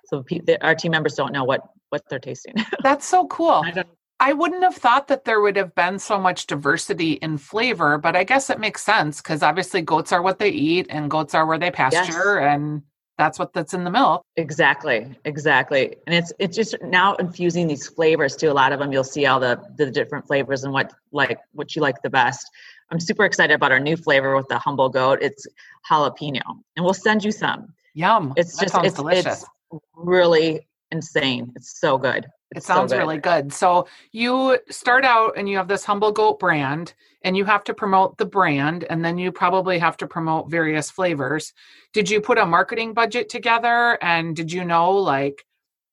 so 0.06 0.26
our 0.62 0.74
team 0.74 0.92
members 0.92 1.14
don't 1.14 1.32
know 1.32 1.44
what 1.44 1.62
what 1.90 2.02
they're 2.10 2.20
tasting. 2.20 2.56
That's 2.84 3.06
so 3.06 3.28
cool. 3.28 3.64
I 4.20 4.34
wouldn't 4.34 4.64
have 4.64 4.76
thought 4.76 5.08
that 5.08 5.24
there 5.24 5.40
would 5.40 5.56
have 5.56 5.74
been 5.76 5.98
so 5.98 6.20
much 6.20 6.46
diversity 6.46 7.14
in 7.14 7.38
flavor, 7.38 7.98
but 7.98 8.16
I 8.16 8.26
guess 8.26 8.50
it 8.50 8.60
makes 8.60 8.84
sense 8.84 9.22
because 9.22 9.42
obviously 9.42 9.82
goats 9.82 10.12
are 10.12 10.22
what 10.22 10.40
they 10.40 10.50
eat 10.50 10.88
and 10.90 11.10
goats 11.10 11.34
are 11.34 11.46
where 11.46 11.58
they 11.58 11.72
pasture 11.72 12.42
yes. 12.42 12.54
and 12.54 12.82
that's 13.18 13.38
what 13.38 13.54
that's 13.54 13.74
in 13.74 13.84
the 13.84 13.92
milk. 13.92 14.24
Exactly. 14.38 15.14
Exactly. 15.26 15.98
And 16.08 16.16
it's 16.16 16.32
it's 16.40 16.56
just 16.56 16.76
now 16.82 17.16
infusing 17.16 17.68
these 17.68 17.86
flavors 17.88 18.36
to 18.38 18.48
a 18.48 18.54
lot 18.54 18.72
of 18.72 18.80
them. 18.80 18.94
You'll 18.94 19.04
see 19.04 19.26
all 19.26 19.40
the 19.40 19.62
the 19.78 19.92
different 19.92 20.26
flavors 20.26 20.64
and 20.64 20.74
what 20.74 20.94
like 21.12 21.38
what 21.52 21.76
you 21.76 21.82
like 21.82 22.02
the 22.02 22.10
best. 22.10 22.50
I'm 22.92 23.00
super 23.00 23.26
excited 23.26 23.54
about 23.54 23.72
our 23.72 23.80
new 23.80 23.98
flavor 23.98 24.36
with 24.36 24.48
the 24.48 24.58
humble 24.58 24.90
goat. 24.90 25.20
It's 25.22 25.46
jalapeno. 25.90 26.42
And 26.76 26.86
we'll 26.86 26.94
send 26.94 27.24
you 27.24 27.32
some. 27.32 27.74
Yum. 27.94 28.34
It's 28.38 28.58
just 28.58 28.74
it's, 28.84 28.96
delicious. 28.96 29.46
it's 29.72 29.82
really 29.96 30.68
insane. 30.92 31.52
It's 31.56 31.80
so 31.80 31.98
good. 31.98 32.26
It 32.56 32.64
sounds 32.64 32.92
so 32.92 32.98
good. 32.98 33.04
really 33.04 33.18
good. 33.20 33.54
So 33.54 33.88
you 34.12 34.58
start 34.70 35.06
out 35.06 35.34
and 35.38 35.48
you 35.48 35.58
have 35.58 35.68
this 35.68 35.86
humble 35.86 36.12
goat 36.12 36.40
brand 36.40 36.94
and 37.22 37.38
you 37.38 37.46
have 37.46 37.64
to 37.66 37.74
promote 37.74 38.18
the 38.18 38.26
brand 38.26 38.86
and 38.86 39.06
then 39.06 39.18
you 39.18 39.32
probably 39.32 39.78
have 39.78 39.98
to 39.98 40.08
promote 40.08 40.50
various 40.50 40.90
flavors. 40.90 41.54
Did 41.94 42.10
you 42.10 42.22
put 42.22 42.38
a 42.38 42.46
marketing 42.46 42.94
budget 42.94 43.30
together 43.30 44.00
and 44.02 44.36
did 44.36 44.52
you 44.52 44.66
know 44.66 44.92
like 44.92 45.46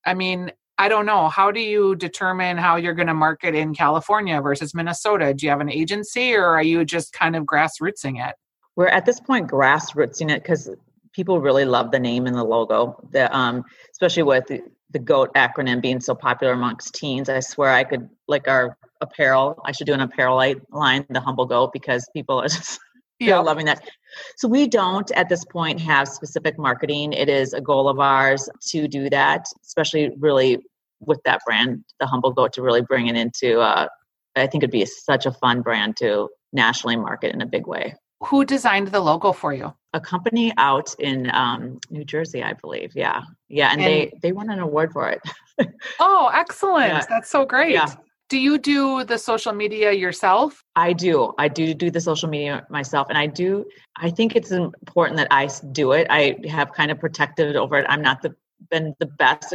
I 0.07 0.15
mean, 0.15 0.53
I 0.79 0.89
don't 0.89 1.05
know, 1.05 1.29
how 1.29 1.51
do 1.51 1.61
you 1.61 1.97
determine 1.97 2.57
how 2.59 2.77
you're 2.77 2.95
going 2.95 3.09
to 3.09 3.15
market 3.15 3.55
in 3.55 3.75
California 3.75 4.41
versus 4.41 4.73
Minnesota? 4.73 5.35
Do 5.35 5.45
you 5.45 5.51
have 5.51 5.61
an 5.61 5.71
agency 5.71 6.35
or 6.35 6.47
are 6.47 6.63
you 6.63 6.85
just 6.85 7.13
kind 7.13 7.35
of 7.35 7.45
grassrootsing 7.45 8.25
it? 8.27 8.37
We're 8.77 8.89
at 8.89 9.05
this 9.05 9.21
point 9.21 9.51
grassrootsing 9.51 10.31
it 10.31 10.43
cuz 10.45 10.71
people 11.13 11.41
really 11.41 11.65
love 11.65 11.91
the 11.91 11.99
name 11.99 12.27
and 12.27 12.37
the 12.37 12.45
logo. 12.45 12.97
The 13.11 13.35
um 13.37 13.65
especially 13.91 14.23
with 14.23 14.51
the 14.90 14.99
GOAT 14.99 15.33
acronym 15.35 15.83
being 15.83 16.00
so 16.00 16.14
popular 16.14 16.52
amongst 16.52 16.95
teens. 16.95 17.28
I 17.28 17.40
swear 17.40 17.73
I 17.73 17.85
could 17.85 18.09
like 18.28 18.49
our 18.49 18.76
apparel. 19.00 19.61
I 19.64 19.73
should 19.73 19.87
do 19.87 19.93
an 19.93 20.00
apparel 20.00 20.37
line, 20.71 21.07
the 21.09 21.21
humble 21.21 21.47
goat, 21.47 21.73
because 21.73 22.09
people 22.14 22.40
are 22.40 22.49
just 22.49 22.78
yeah. 23.19 23.38
loving 23.38 23.66
that. 23.66 23.88
So 24.37 24.49
we 24.49 24.66
don't 24.66 25.11
at 25.12 25.28
this 25.28 25.45
point 25.45 25.81
have 25.81 26.09
specific 26.09 26.59
marketing. 26.59 27.12
It 27.12 27.28
is 27.28 27.52
a 27.52 27.61
goal 27.61 27.88
of 27.88 27.99
ours 27.99 28.49
to 28.69 28.88
do 28.88 29.11
that, 29.11 29.47
especially 29.64 30.12
really 30.19 30.59
with 31.00 31.21
that 31.25 31.40
brand, 31.45 31.85
the 32.00 32.07
humble 32.07 32.33
goat, 32.33 32.52
to 32.55 32.62
really 32.62 32.83
bring 32.83 33.09
it 33.09 33.16
into. 33.16 33.61
Uh, 33.61 33.88
I 34.35 34.47
think 34.47 34.62
it'd 34.62 34.71
be 34.71 34.87
such 34.87 35.26
a 35.26 35.33
fun 35.33 35.62
brand 35.62 35.97
to 35.99 36.28
nationally 36.52 36.97
market 36.97 37.35
in 37.35 37.40
a 37.40 37.47
big 37.47 37.66
way. 37.66 37.95
Who 38.25 38.45
designed 38.45 38.89
the 38.89 39.01
logo 39.01 39.33
for 39.33 39.53
you? 39.53 39.75
A 39.93 40.01
company 40.01 40.53
out 40.57 40.95
in 40.99 41.31
um, 41.35 41.79
New 41.91 42.05
Jersey, 42.05 42.43
I 42.43 42.55
believe. 42.55 42.95
Yeah, 42.95 43.23
yeah, 43.49 43.73
and, 43.73 43.81
and 43.81 43.89
they 43.89 44.13
they 44.23 44.33
won 44.33 44.51
an 44.51 44.59
award 44.59 44.93
for 44.93 45.09
it. 45.09 45.21
oh, 46.01 46.31
excellent! 46.33 46.93
Yeah. 46.93 47.05
That's 47.09 47.31
so 47.31 47.45
great. 47.45 47.73
Yeah. 47.73 47.95
Do 48.29 48.39
you 48.39 48.59
do 48.59 49.05
the 49.05 49.19
social 49.19 49.53
media 49.53 49.93
yourself? 49.93 50.65
I 50.75 50.93
do. 50.93 51.33
I 51.39 51.47
do 51.47 51.75
do 51.75 51.93
the 51.93 52.01
social 52.01 52.29
media 52.29 52.67
myself. 52.69 53.07
And 53.09 53.17
I 53.17 53.27
do, 53.27 53.65
I 53.97 54.11
think 54.11 54.35
it's 54.35 54.51
important 54.51 55.17
that 55.19 55.29
I 55.31 55.49
do 55.71 55.93
it. 55.93 56.09
I 56.11 56.37
have 56.49 56.73
kind 56.73 56.91
of 56.91 56.99
protected 56.99 57.55
over 57.55 57.79
it. 57.79 57.87
I'm 57.89 58.03
not 58.03 58.23
the, 58.23 58.35
been 58.69 58.97
the 58.99 59.07
best 59.07 59.53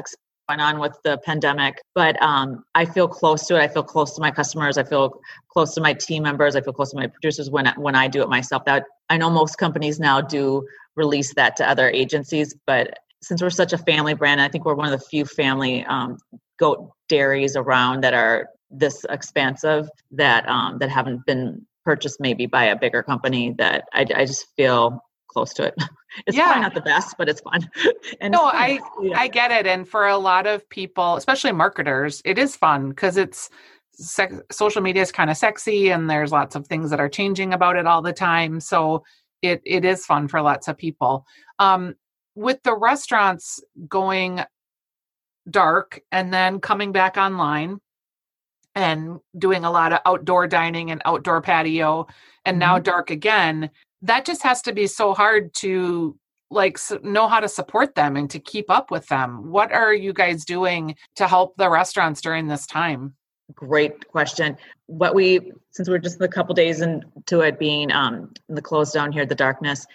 on 0.59 0.79
with 0.79 0.97
the 1.03 1.17
pandemic, 1.19 1.81
but 1.95 2.21
um, 2.21 2.63
I 2.75 2.85
feel 2.85 3.07
close 3.07 3.45
to 3.47 3.55
it. 3.55 3.59
I 3.59 3.67
feel 3.67 3.83
close 3.83 4.15
to 4.15 4.21
my 4.21 4.31
customers. 4.31 4.77
I 4.77 4.83
feel 4.83 5.21
close 5.49 5.73
to 5.75 5.81
my 5.81 5.93
team 5.93 6.23
members. 6.23 6.55
I 6.55 6.61
feel 6.61 6.73
close 6.73 6.91
to 6.91 6.97
my 6.97 7.07
producers 7.07 7.49
when, 7.49 7.67
when 7.77 7.95
I 7.95 8.07
do 8.07 8.21
it 8.21 8.29
myself. 8.29 8.65
That 8.65 8.85
I 9.09 9.17
know 9.17 9.29
most 9.29 9.57
companies 9.57 9.99
now 9.99 10.21
do 10.21 10.67
release 10.95 11.33
that 11.35 11.55
to 11.57 11.69
other 11.69 11.89
agencies, 11.89 12.55
but 12.65 12.99
since 13.21 13.41
we're 13.41 13.49
such 13.49 13.73
a 13.73 13.77
family 13.77 14.13
brand, 14.13 14.41
I 14.41 14.47
think 14.47 14.65
we're 14.65 14.75
one 14.75 14.91
of 14.91 14.99
the 14.99 15.05
few 15.05 15.25
family 15.25 15.85
um, 15.85 16.17
goat 16.59 16.91
dairies 17.07 17.55
around 17.55 18.03
that 18.03 18.13
are 18.13 18.49
this 18.69 19.05
expansive 19.09 19.89
that 20.11 20.47
um, 20.47 20.79
that 20.79 20.89
haven't 20.89 21.25
been 21.25 21.65
purchased 21.83 22.19
maybe 22.19 22.45
by 22.45 22.65
a 22.65 22.75
bigger 22.75 23.03
company 23.03 23.53
that 23.57 23.85
I, 23.93 24.05
I 24.15 24.25
just 24.25 24.47
feel 24.55 25.03
close 25.31 25.53
to 25.53 25.63
it. 25.63 25.75
It's 26.27 26.35
yeah. 26.35 26.47
probably 26.47 26.61
not 26.63 26.73
the 26.73 26.81
best, 26.81 27.15
but 27.17 27.29
it's 27.29 27.39
fun. 27.39 27.69
and 28.19 28.33
no, 28.33 28.43
I 28.43 28.81
yeah. 29.01 29.17
I 29.17 29.29
get 29.29 29.49
it. 29.49 29.65
And 29.65 29.87
for 29.87 30.07
a 30.09 30.17
lot 30.17 30.45
of 30.45 30.67
people, 30.67 31.15
especially 31.15 31.53
marketers, 31.53 32.21
it 32.25 32.37
is 32.37 32.53
fun 32.53 32.89
because 32.89 33.15
it's 33.15 33.49
sex, 33.93 34.35
social 34.51 34.81
media 34.81 35.03
is 35.03 35.11
kind 35.13 35.29
of 35.29 35.37
sexy, 35.37 35.89
and 35.89 36.09
there's 36.09 36.33
lots 36.33 36.53
of 36.57 36.67
things 36.67 36.89
that 36.89 36.99
are 36.99 37.07
changing 37.07 37.53
about 37.53 37.77
it 37.77 37.87
all 37.87 38.01
the 38.01 38.11
time. 38.11 38.59
So 38.59 39.05
it 39.41 39.61
it 39.65 39.85
is 39.85 40.05
fun 40.05 40.27
for 40.27 40.41
lots 40.41 40.67
of 40.67 40.77
people. 40.77 41.25
Um, 41.59 41.95
with 42.35 42.61
the 42.63 42.75
restaurants 42.75 43.63
going 43.87 44.41
dark 45.49 46.01
and 46.11 46.33
then 46.33 46.59
coming 46.59 46.91
back 46.91 47.15
online 47.15 47.79
and 48.75 49.19
doing 49.37 49.65
a 49.65 49.71
lot 49.71 49.93
of 49.93 49.99
outdoor 50.05 50.47
dining 50.47 50.91
and 50.91 51.01
outdoor 51.05 51.41
patio 51.41 52.07
and 52.45 52.55
mm-hmm. 52.55 52.59
now 52.59 52.79
dark 52.79 53.09
again 53.09 53.69
that 54.01 54.25
just 54.25 54.43
has 54.43 54.61
to 54.63 54.73
be 54.73 54.87
so 54.87 55.13
hard 55.13 55.53
to 55.55 56.17
like 56.49 56.77
know 57.03 57.27
how 57.27 57.39
to 57.39 57.47
support 57.47 57.95
them 57.95 58.17
and 58.17 58.29
to 58.29 58.39
keep 58.39 58.69
up 58.69 58.91
with 58.91 59.07
them. 59.07 59.51
What 59.51 59.71
are 59.71 59.93
you 59.93 60.11
guys 60.11 60.43
doing 60.43 60.95
to 61.15 61.27
help 61.27 61.55
the 61.55 61.69
restaurants 61.69 62.19
during 62.19 62.47
this 62.47 62.65
time? 62.65 63.15
Great 63.55 64.07
question. 64.07 64.57
What 64.87 65.15
we 65.15 65.53
since 65.71 65.89
we're 65.89 65.97
just 65.97 66.21
a 66.21 66.27
couple 66.27 66.53
days 66.53 66.81
into 66.81 67.39
it 67.41 67.57
being 67.57 67.91
um 67.91 68.33
the 68.49 68.61
close 68.61 68.91
down 68.91 69.11
here 69.11 69.25
the 69.25 69.35
darkness 69.35 69.85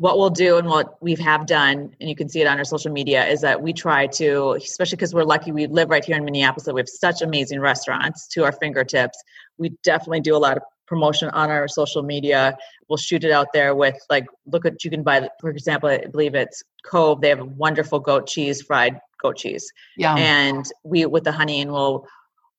what 0.00 0.16
we'll 0.16 0.30
do 0.30 0.56
and 0.56 0.66
what 0.66 0.96
we 1.02 1.14
have 1.16 1.44
done, 1.44 1.94
and 2.00 2.08
you 2.08 2.16
can 2.16 2.26
see 2.26 2.40
it 2.40 2.46
on 2.46 2.56
our 2.56 2.64
social 2.64 2.90
media, 2.90 3.26
is 3.26 3.42
that 3.42 3.60
we 3.60 3.70
try 3.70 4.06
to, 4.06 4.52
especially 4.52 4.96
because 4.96 5.12
we're 5.12 5.24
lucky 5.24 5.52
we 5.52 5.66
live 5.66 5.90
right 5.90 6.02
here 6.02 6.16
in 6.16 6.24
Minneapolis, 6.24 6.64
that 6.64 6.74
we 6.74 6.80
have 6.80 6.88
such 6.88 7.20
amazing 7.20 7.60
restaurants 7.60 8.26
to 8.28 8.42
our 8.44 8.52
fingertips. 8.52 9.22
We 9.58 9.76
definitely 9.82 10.20
do 10.20 10.34
a 10.34 10.38
lot 10.38 10.56
of 10.56 10.62
promotion 10.90 11.30
on 11.30 11.50
our 11.50 11.68
social 11.68 12.02
media. 12.02 12.58
We'll 12.88 12.98
shoot 12.98 13.22
it 13.24 13.30
out 13.30 13.46
there 13.54 13.74
with 13.74 13.96
like, 14.10 14.26
look 14.44 14.66
at 14.66 14.84
you 14.84 14.90
can 14.90 15.04
buy, 15.04 15.30
for 15.40 15.48
example, 15.48 15.88
I 15.88 16.04
believe 16.10 16.34
it's 16.34 16.62
Cove. 16.84 17.20
They 17.20 17.28
have 17.28 17.38
a 17.38 17.44
wonderful 17.44 18.00
goat 18.00 18.26
cheese, 18.26 18.60
fried 18.60 18.98
goat 19.22 19.36
cheese. 19.36 19.64
Yeah. 19.96 20.16
And 20.16 20.64
we 20.82 21.06
with 21.06 21.24
the 21.24 21.32
honey, 21.32 21.62
and 21.62 21.72
we'll 21.72 22.06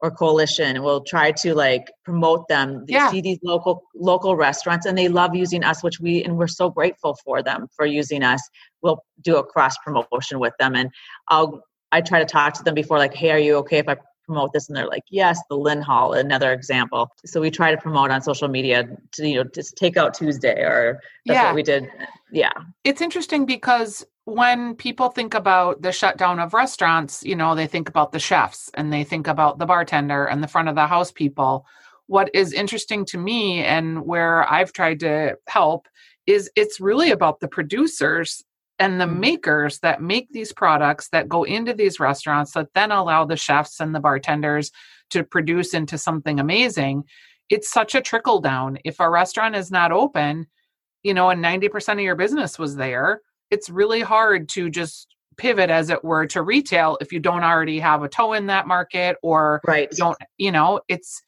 or 0.04 0.10
coalition 0.10 0.82
we'll 0.82 1.04
try 1.04 1.32
to 1.32 1.54
like 1.54 1.91
promote 2.04 2.48
them 2.48 2.84
yeah. 2.88 3.12
see 3.12 3.22
these 3.22 3.38
local 3.44 3.84
local 3.94 4.36
restaurants 4.36 4.88
and 4.88 4.98
they 4.98 5.08
love 5.08 5.36
using 5.36 5.63
us 5.63 5.84
which 5.84 6.00
we 6.00 6.24
and 6.24 6.36
we're 6.39 6.48
so 6.48 6.72
grateful 6.72 7.15
for 7.24 7.44
them 7.44 7.67
for 7.76 7.86
using 7.86 8.24
us 8.24 8.41
we'll 8.82 9.00
do 9.22 9.36
a 9.36 9.44
cross 9.44 9.76
promotion 9.86 10.39
with 10.39 10.54
them 10.60 10.76
and 10.76 10.89
i'll 11.30 11.62
i 11.91 12.02
try 12.02 12.17
to 12.17 12.26
talk 12.26 12.52
to 12.52 12.63
them 12.63 12.74
before 12.74 12.98
like 12.98 13.13
hey 13.13 13.30
are 13.30 13.38
you 13.38 13.58
okay 13.58 13.78
if 13.78 13.88
i 13.88 13.96
promote 14.32 14.54
this 14.54 14.67
and 14.70 14.78
they're 14.78 14.88
like 14.88 15.04
yes 15.10 15.39
the 15.50 15.58
Lynhall 15.58 16.17
another 16.17 16.54
example 16.54 17.10
so 17.26 17.41
we 17.41 17.52
try 17.52 17.72
to 17.72 17.78
promote 17.78 18.12
on 18.12 18.22
social 18.22 18.48
media 18.48 18.88
to 19.12 19.28
you 19.28 19.36
know 19.36 19.44
just 19.44 19.76
take 19.76 19.98
out 19.98 20.13
tuesday 20.13 20.62
or 20.62 21.02
that's 21.26 21.36
yeah. 21.36 21.46
what 21.48 21.56
we 21.56 21.63
did 21.63 21.89
yeah 22.32 22.52
it's 22.84 23.02
interesting 23.02 23.46
because 23.46 24.06
when 24.26 24.76
people 24.76 25.10
think 25.10 25.34
about 25.34 25.82
the 25.82 25.91
shutdown 25.91 26.39
of 26.39 26.54
restaurants, 26.54 27.24
you 27.24 27.36
know, 27.36 27.56
they 27.56 27.67
think 27.67 27.89
about 27.89 28.12
the 28.12 28.20
chefs 28.20 28.70
and 28.76 28.94
they 28.94 29.04
think 29.04 29.28
about 29.28 29.58
the 29.58 29.65
bartender 29.65 30.26
and 30.26 30.44
the 30.44 30.48
front 30.48 30.70
of 30.70 30.76
the 30.76 30.88
house 30.88 31.12
people. 31.12 31.65
What 32.08 32.30
is 32.34 32.54
interesting 32.54 33.04
to 33.06 33.17
me 33.17 33.63
and 33.63 34.06
where 34.06 34.50
I've 34.52 34.74
tried 34.74 35.00
to 35.00 35.38
help 35.48 35.88
is 36.28 36.52
it's 36.56 36.80
really 36.80 37.12
about 37.12 37.39
the 37.39 37.48
producers 37.48 38.44
and 38.82 39.00
the 39.00 39.06
mm. 39.06 39.20
makers 39.20 39.80
that 39.80 40.02
make 40.02 40.32
these 40.32 40.52
products 40.52 41.10
that 41.10 41.30
go 41.30 41.44
into 41.44 41.72
these 41.72 42.00
restaurants 42.00 42.54
that 42.54 42.74
then 42.74 42.91
allow 42.91 43.24
the 43.24 43.38
chefs 43.38 43.80
and 43.80 43.94
the 43.94 44.00
bartenders 44.00 44.72
to 45.12 45.24
produce 45.24 45.76
into 45.76 46.00
something 46.00 46.39
amazing. 46.39 47.04
It's 47.50 47.72
such 47.72 47.94
a 47.94 48.02
trickle 48.02 48.41
down. 48.41 48.80
If 48.84 49.00
a 49.00 49.10
restaurant 49.10 49.56
is 49.56 49.70
not 49.70 49.91
open, 49.91 50.48
you 51.04 51.13
know, 51.13 51.30
and 51.30 51.44
90% 51.44 51.94
of 51.94 52.00
your 52.00 52.15
business 52.15 52.58
was 52.58 52.76
there, 52.76 53.22
it's 53.52 53.70
really 53.70 54.02
hard 54.02 54.50
to 54.50 54.70
just 54.70 55.08
pivot 55.38 55.70
as 55.70 55.91
it 55.91 56.04
were 56.04 56.26
to 56.26 56.41
retail 56.41 56.98
if 57.02 57.13
you 57.13 57.20
don't 57.20 57.44
already 57.44 57.80
have 57.80 58.02
a 58.02 58.10
toe 58.10 58.34
in 58.34 58.48
that 58.48 58.67
market 58.67 59.15
or 59.22 59.62
right. 59.65 59.89
don't 59.91 60.17
you 60.38 60.52
know 60.52 60.82
it's 60.89 61.24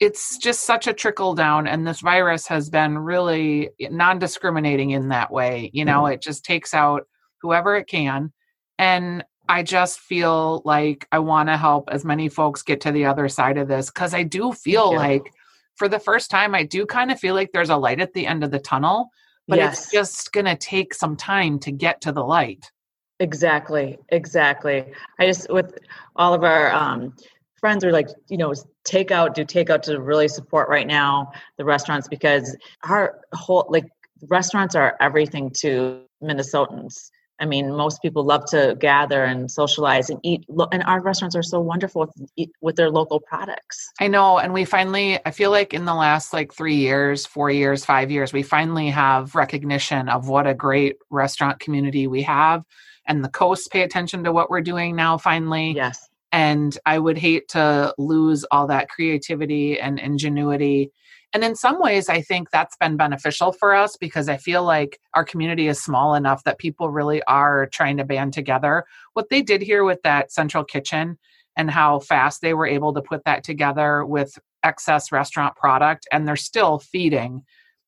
it's 0.00 0.38
just 0.38 0.64
such 0.64 0.86
a 0.86 0.92
trickle 0.92 1.34
down 1.34 1.66
and 1.66 1.86
this 1.86 2.00
virus 2.00 2.46
has 2.46 2.70
been 2.70 2.98
really 2.98 3.70
non-discriminating 3.78 4.90
in 4.90 5.08
that 5.08 5.30
way 5.30 5.70
you 5.72 5.84
know 5.84 6.02
mm-hmm. 6.02 6.14
it 6.14 6.22
just 6.22 6.44
takes 6.44 6.74
out 6.74 7.06
whoever 7.42 7.76
it 7.76 7.86
can 7.86 8.32
and 8.78 9.24
i 9.48 9.62
just 9.62 10.00
feel 10.00 10.62
like 10.64 11.06
i 11.12 11.18
want 11.18 11.48
to 11.48 11.56
help 11.56 11.88
as 11.90 12.04
many 12.04 12.28
folks 12.28 12.62
get 12.62 12.80
to 12.80 12.92
the 12.92 13.04
other 13.04 13.28
side 13.28 13.58
of 13.58 13.68
this 13.68 13.90
because 13.90 14.14
i 14.14 14.22
do 14.22 14.52
feel 14.52 14.94
like 14.94 15.32
for 15.76 15.88
the 15.88 15.98
first 15.98 16.30
time 16.30 16.54
i 16.54 16.62
do 16.62 16.86
kind 16.86 17.10
of 17.10 17.18
feel 17.18 17.34
like 17.34 17.50
there's 17.52 17.70
a 17.70 17.76
light 17.76 18.00
at 18.00 18.12
the 18.14 18.26
end 18.26 18.42
of 18.42 18.50
the 18.50 18.58
tunnel 18.58 19.10
but 19.50 19.58
yes. 19.58 19.82
it's 19.82 19.92
just 19.92 20.32
going 20.32 20.46
to 20.46 20.56
take 20.56 20.94
some 20.94 21.16
time 21.16 21.58
to 21.58 21.72
get 21.72 22.00
to 22.02 22.12
the 22.12 22.22
light. 22.22 22.70
Exactly, 23.18 23.98
exactly. 24.10 24.92
I 25.18 25.26
just 25.26 25.50
with 25.50 25.76
all 26.14 26.32
of 26.32 26.44
our 26.44 26.72
um, 26.72 27.14
friends 27.60 27.84
are 27.84 27.92
like, 27.92 28.08
you 28.28 28.36
know, 28.36 28.52
takeout, 28.84 29.34
do 29.34 29.44
takeout 29.44 29.82
to 29.82 30.00
really 30.00 30.28
support 30.28 30.68
right 30.68 30.86
now 30.86 31.32
the 31.58 31.64
restaurants 31.64 32.08
because 32.08 32.56
our 32.84 33.20
whole 33.34 33.66
like 33.68 33.86
restaurants 34.28 34.74
are 34.74 34.96
everything 35.00 35.50
to 35.60 36.02
Minnesotans. 36.22 37.10
I 37.40 37.46
mean, 37.46 37.74
most 37.74 38.02
people 38.02 38.22
love 38.22 38.44
to 38.50 38.76
gather 38.78 39.24
and 39.24 39.50
socialize 39.50 40.10
and 40.10 40.20
eat, 40.22 40.44
and 40.72 40.82
our 40.82 41.00
restaurants 41.00 41.34
are 41.34 41.42
so 41.42 41.58
wonderful 41.58 42.12
with, 42.36 42.50
with 42.60 42.76
their 42.76 42.90
local 42.90 43.18
products. 43.18 43.90
I 43.98 44.08
know, 44.08 44.38
and 44.38 44.52
we 44.52 44.66
finally, 44.66 45.18
I 45.24 45.30
feel 45.30 45.50
like 45.50 45.72
in 45.72 45.86
the 45.86 45.94
last 45.94 46.34
like 46.34 46.52
three 46.52 46.76
years, 46.76 47.24
four 47.24 47.50
years, 47.50 47.82
five 47.82 48.10
years, 48.10 48.34
we 48.34 48.42
finally 48.42 48.90
have 48.90 49.34
recognition 49.34 50.10
of 50.10 50.28
what 50.28 50.46
a 50.46 50.52
great 50.52 50.96
restaurant 51.08 51.60
community 51.60 52.06
we 52.06 52.22
have, 52.24 52.62
and 53.06 53.24
the 53.24 53.30
coasts 53.30 53.68
pay 53.68 53.82
attention 53.82 54.22
to 54.24 54.32
what 54.32 54.50
we're 54.50 54.60
doing 54.60 54.94
now. 54.94 55.16
Finally, 55.16 55.72
yes. 55.72 56.09
And 56.32 56.76
I 56.86 56.98
would 56.98 57.18
hate 57.18 57.48
to 57.48 57.94
lose 57.98 58.44
all 58.50 58.66
that 58.68 58.88
creativity 58.88 59.80
and 59.80 59.98
ingenuity 59.98 60.92
and 61.32 61.44
in 61.44 61.54
some 61.54 61.80
ways, 61.80 62.08
I 62.08 62.22
think 62.22 62.50
that's 62.50 62.76
been 62.76 62.96
beneficial 62.96 63.52
for 63.52 63.72
us 63.74 63.96
because 63.96 64.28
I 64.28 64.36
feel 64.36 64.64
like 64.64 64.98
our 65.14 65.24
community 65.24 65.68
is 65.68 65.80
small 65.80 66.14
enough 66.14 66.42
that 66.44 66.58
people 66.58 66.90
really 66.90 67.22
are 67.24 67.66
trying 67.66 67.98
to 67.98 68.04
band 68.04 68.32
together. 68.32 68.84
What 69.12 69.28
they 69.28 69.40
did 69.40 69.62
here 69.62 69.84
with 69.84 70.02
that 70.02 70.32
central 70.32 70.64
kitchen 70.64 71.18
and 71.56 71.70
how 71.70 72.00
fast 72.00 72.40
they 72.40 72.54
were 72.54 72.66
able 72.66 72.92
to 72.94 73.02
put 73.02 73.24
that 73.24 73.44
together 73.44 74.04
with 74.04 74.38
excess 74.62 75.12
restaurant 75.12 75.56
product 75.56 76.06
and 76.12 76.26
they're 76.26 76.36
still 76.36 76.78
feeding 76.78 77.42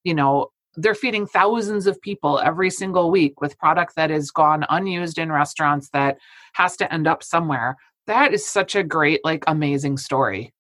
you 0.05 0.15
know 0.15 0.49
they're 0.77 0.95
feeding 0.95 1.27
thousands 1.27 1.87
of 1.87 2.01
people 2.01 2.39
every 2.39 2.71
single 2.71 3.11
week 3.11 3.43
with 3.43 3.59
product 3.59 3.95
that 3.95 4.11
is 4.11 4.31
gone 4.31 4.65
unused 4.71 5.19
in 5.19 5.31
restaurants 5.31 5.91
that 5.91 6.17
has 6.55 6.79
to 6.79 6.91
end 6.93 7.07
up 7.07 7.23
somewhere 7.23 7.77
that 8.07 8.33
is 8.33 8.47
such 8.47 8.75
a 8.75 8.83
great 8.83 9.21
like 9.25 9.45
amazing 9.47 9.97
story. 9.99 10.53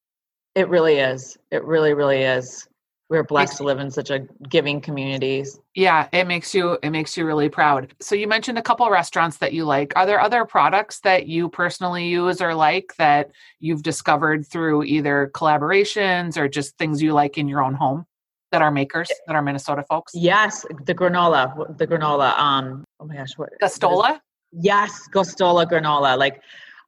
It 0.54 0.68
really 0.68 0.96
is. 0.98 1.38
It 1.50 1.64
really 1.64 1.94
really 1.94 2.22
is. 2.22 2.68
We're 3.08 3.24
blessed 3.24 3.58
to 3.58 3.64
live 3.64 3.78
in 3.78 3.90
such 3.90 4.08
a 4.08 4.20
giving 4.48 4.80
community. 4.80 5.44
Yeah 5.74 6.08
it 6.12 6.26
makes 6.26 6.54
you 6.54 6.78
it 6.82 6.90
makes 6.90 7.16
you 7.16 7.26
really 7.26 7.48
proud. 7.48 7.94
So 8.00 8.14
you 8.14 8.26
mentioned 8.26 8.58
a 8.58 8.62
couple 8.62 8.88
restaurants 8.88 9.38
that 9.38 9.52
you 9.52 9.64
like. 9.64 9.92
Are 9.96 10.06
there 10.06 10.20
other 10.20 10.44
products 10.44 11.00
that 11.00 11.26
you 11.26 11.48
personally 11.48 12.08
use 12.08 12.40
or 12.40 12.54
like 12.54 12.94
that 12.98 13.30
you've 13.60 13.82
discovered 13.82 14.46
through 14.46 14.84
either 14.84 15.30
collaborations 15.34 16.36
or 16.36 16.48
just 16.48 16.78
things 16.78 17.02
you 17.02 17.12
like 17.12 17.36
in 17.38 17.48
your 17.48 17.62
own 17.62 17.74
home 17.74 18.06
that 18.50 18.62
are 18.62 18.70
makers 18.70 19.10
that 19.26 19.36
are 19.36 19.42
minnesota 19.42 19.84
folks? 19.88 20.12
Yes 20.14 20.64
the 20.84 20.94
granola 20.94 21.76
the 21.76 21.86
granola 21.86 22.38
um 22.38 22.84
oh 23.00 23.04
my 23.04 23.16
gosh 23.16 23.36
what 23.36 23.50
Gostola? 23.62 24.20
yes 24.52 25.08
Gostola 25.12 25.66
granola 25.66 26.16
like 26.16 26.42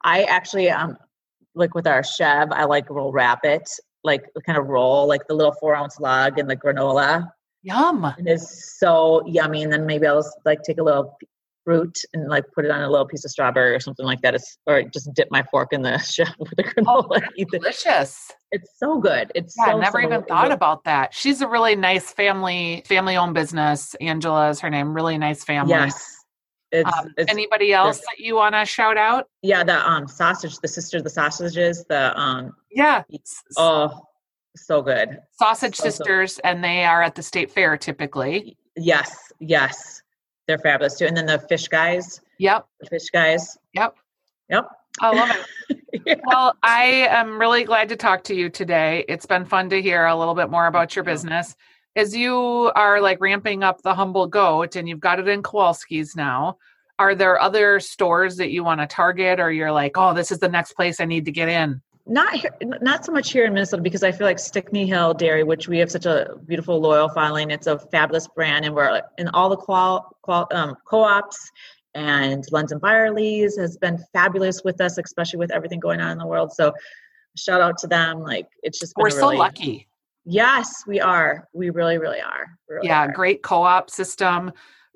i 0.04 0.22
actually 0.24 0.70
um 0.70 0.96
like 1.54 1.74
with 1.74 1.86
our 1.86 2.02
chèvre 2.02 2.52
i 2.52 2.64
like 2.64 2.88
roll 2.90 3.12
wrap 3.12 3.44
it 3.44 3.68
like 4.04 4.22
kind 4.46 4.58
of 4.58 4.68
roll, 4.68 5.08
like 5.08 5.26
the 5.26 5.34
little 5.34 5.54
four 5.58 5.74
ounce 5.74 5.98
log 5.98 6.38
and 6.38 6.48
the 6.48 6.56
granola. 6.56 7.28
Yum. 7.62 8.04
It 8.18 8.28
is 8.28 8.76
so 8.78 9.26
yummy. 9.26 9.62
And 9.64 9.72
then 9.72 9.86
maybe 9.86 10.06
I'll 10.06 10.18
just 10.18 10.36
like 10.44 10.62
take 10.62 10.78
a 10.78 10.82
little 10.82 11.16
fruit 11.64 11.98
and 12.12 12.28
like 12.28 12.44
put 12.54 12.66
it 12.66 12.70
on 12.70 12.82
a 12.82 12.90
little 12.90 13.06
piece 13.06 13.24
of 13.24 13.30
strawberry 13.30 13.74
or 13.74 13.80
something 13.80 14.04
like 14.04 14.20
that. 14.20 14.34
It's, 14.34 14.58
or 14.66 14.82
just 14.82 15.12
dip 15.14 15.28
my 15.30 15.42
fork 15.50 15.72
in 15.72 15.80
the 15.80 15.90
chèvre 15.92 16.38
with 16.38 16.50
the 16.56 16.64
oh, 16.86 17.04
granola. 17.04 17.22
Oh, 17.40 17.44
delicious. 17.50 18.30
It's 18.52 18.70
so 18.76 19.00
good. 19.00 19.32
It's 19.34 19.54
yeah, 19.58 19.64
so, 19.64 19.78
I 19.78 19.80
never 19.80 20.00
so 20.02 20.06
even 20.06 20.20
good. 20.20 20.28
thought 20.28 20.52
about 20.52 20.84
that. 20.84 21.14
She's 21.14 21.40
a 21.40 21.48
really 21.48 21.74
nice 21.74 22.12
family, 22.12 22.82
family 22.86 23.16
owned 23.16 23.34
business. 23.34 23.94
Angela 24.02 24.50
is 24.50 24.60
her 24.60 24.68
name. 24.68 24.92
Really 24.92 25.16
nice 25.16 25.42
family. 25.42 25.72
Yes. 25.72 26.13
Um, 26.82 27.14
it's, 27.16 27.30
anybody 27.30 27.72
else 27.72 27.98
that 28.00 28.18
you 28.18 28.34
want 28.34 28.54
to 28.54 28.64
shout 28.64 28.96
out? 28.96 29.28
Yeah, 29.42 29.64
the 29.64 29.88
um 29.88 30.08
sausage, 30.08 30.58
the 30.58 30.68
sister 30.68 30.98
of 30.98 31.04
the 31.04 31.10
sausages, 31.10 31.84
the 31.88 32.18
um 32.18 32.54
yeah. 32.70 33.02
Oh, 33.56 34.06
so 34.56 34.82
good. 34.82 35.18
Sausage 35.32 35.76
so, 35.76 35.84
Sisters, 35.84 36.34
so. 36.36 36.40
and 36.44 36.62
they 36.62 36.84
are 36.84 37.02
at 37.02 37.14
the 37.14 37.22
state 37.22 37.50
fair 37.50 37.76
typically. 37.76 38.56
Yes, 38.76 39.32
yes, 39.40 40.02
they're 40.46 40.58
fabulous 40.58 40.98
too. 40.98 41.06
And 41.06 41.16
then 41.16 41.26
the 41.26 41.38
fish 41.38 41.68
guys. 41.68 42.20
Yep. 42.38 42.66
The 42.80 42.86
fish 42.86 43.10
guys. 43.10 43.56
Yep. 43.74 43.96
Yep. 44.50 44.68
I 45.00 45.10
love 45.10 45.30
it. 45.30 45.80
yeah. 46.06 46.14
Well, 46.24 46.56
I 46.62 47.08
am 47.10 47.40
really 47.40 47.64
glad 47.64 47.88
to 47.88 47.96
talk 47.96 48.24
to 48.24 48.34
you 48.34 48.48
today. 48.48 49.04
It's 49.08 49.26
been 49.26 49.44
fun 49.44 49.70
to 49.70 49.82
hear 49.82 50.06
a 50.06 50.16
little 50.16 50.34
bit 50.34 50.50
more 50.50 50.66
about 50.66 50.94
your 50.94 51.04
business. 51.04 51.56
As 51.96 52.14
you 52.14 52.72
are 52.74 53.00
like 53.00 53.20
ramping 53.20 53.62
up 53.62 53.82
the 53.82 53.94
humble 53.94 54.26
goat 54.26 54.76
and 54.76 54.88
you've 54.88 55.00
got 55.00 55.20
it 55.20 55.28
in 55.28 55.42
Kowalski's 55.42 56.16
now, 56.16 56.58
are 56.98 57.14
there 57.14 57.40
other 57.40 57.80
stores 57.80 58.36
that 58.36 58.50
you 58.50 58.64
want 58.64 58.80
to 58.80 58.86
target 58.86 59.40
or 59.40 59.52
you're 59.52 59.72
like, 59.72 59.92
oh, 59.96 60.14
this 60.14 60.30
is 60.30 60.38
the 60.38 60.48
next 60.48 60.72
place 60.72 61.00
I 61.00 61.04
need 61.04 61.24
to 61.26 61.32
get 61.32 61.48
in? 61.48 61.80
Not 62.06 62.34
here, 62.34 62.50
not 62.60 63.04
so 63.04 63.12
much 63.12 63.32
here 63.32 63.46
in 63.46 63.54
Minnesota 63.54 63.82
because 63.82 64.02
I 64.02 64.12
feel 64.12 64.26
like 64.26 64.38
Stickney 64.38 64.86
Hill 64.86 65.14
Dairy, 65.14 65.42
which 65.42 65.68
we 65.68 65.78
have 65.78 65.90
such 65.90 66.04
a 66.04 66.34
beautiful 66.46 66.78
loyal 66.78 67.08
following, 67.08 67.50
it's 67.50 67.66
a 67.66 67.78
fabulous 67.78 68.28
brand, 68.28 68.66
and 68.66 68.74
we're 68.74 69.00
in 69.16 69.28
all 69.28 69.48
the 69.48 69.56
qual, 69.56 70.14
qual 70.22 70.46
um, 70.52 70.76
co-ops 70.84 71.50
and 71.94 72.44
Lunds 72.52 72.72
and 72.72 72.80
Byerly's 72.80 73.56
has 73.56 73.78
been 73.78 74.04
fabulous 74.12 74.62
with 74.64 74.80
us, 74.80 74.98
especially 74.98 75.38
with 75.38 75.50
everything 75.50 75.80
going 75.80 76.00
on 76.00 76.10
in 76.10 76.18
the 76.18 76.26
world. 76.26 76.52
So 76.52 76.74
shout 77.36 77.60
out 77.60 77.78
to 77.78 77.86
them. 77.86 78.20
Like 78.20 78.48
it's 78.62 78.78
just 78.78 78.94
we're 78.96 79.06
really, 79.06 79.18
so 79.18 79.28
lucky. 79.30 79.88
Yes, 80.24 80.84
we 80.86 81.00
are. 81.00 81.48
We 81.52 81.70
really, 81.70 81.98
really 81.98 82.20
are. 82.20 82.58
Really 82.68 82.88
yeah, 82.88 83.04
are. 83.04 83.12
great 83.12 83.42
co-op 83.42 83.90
system 83.90 84.52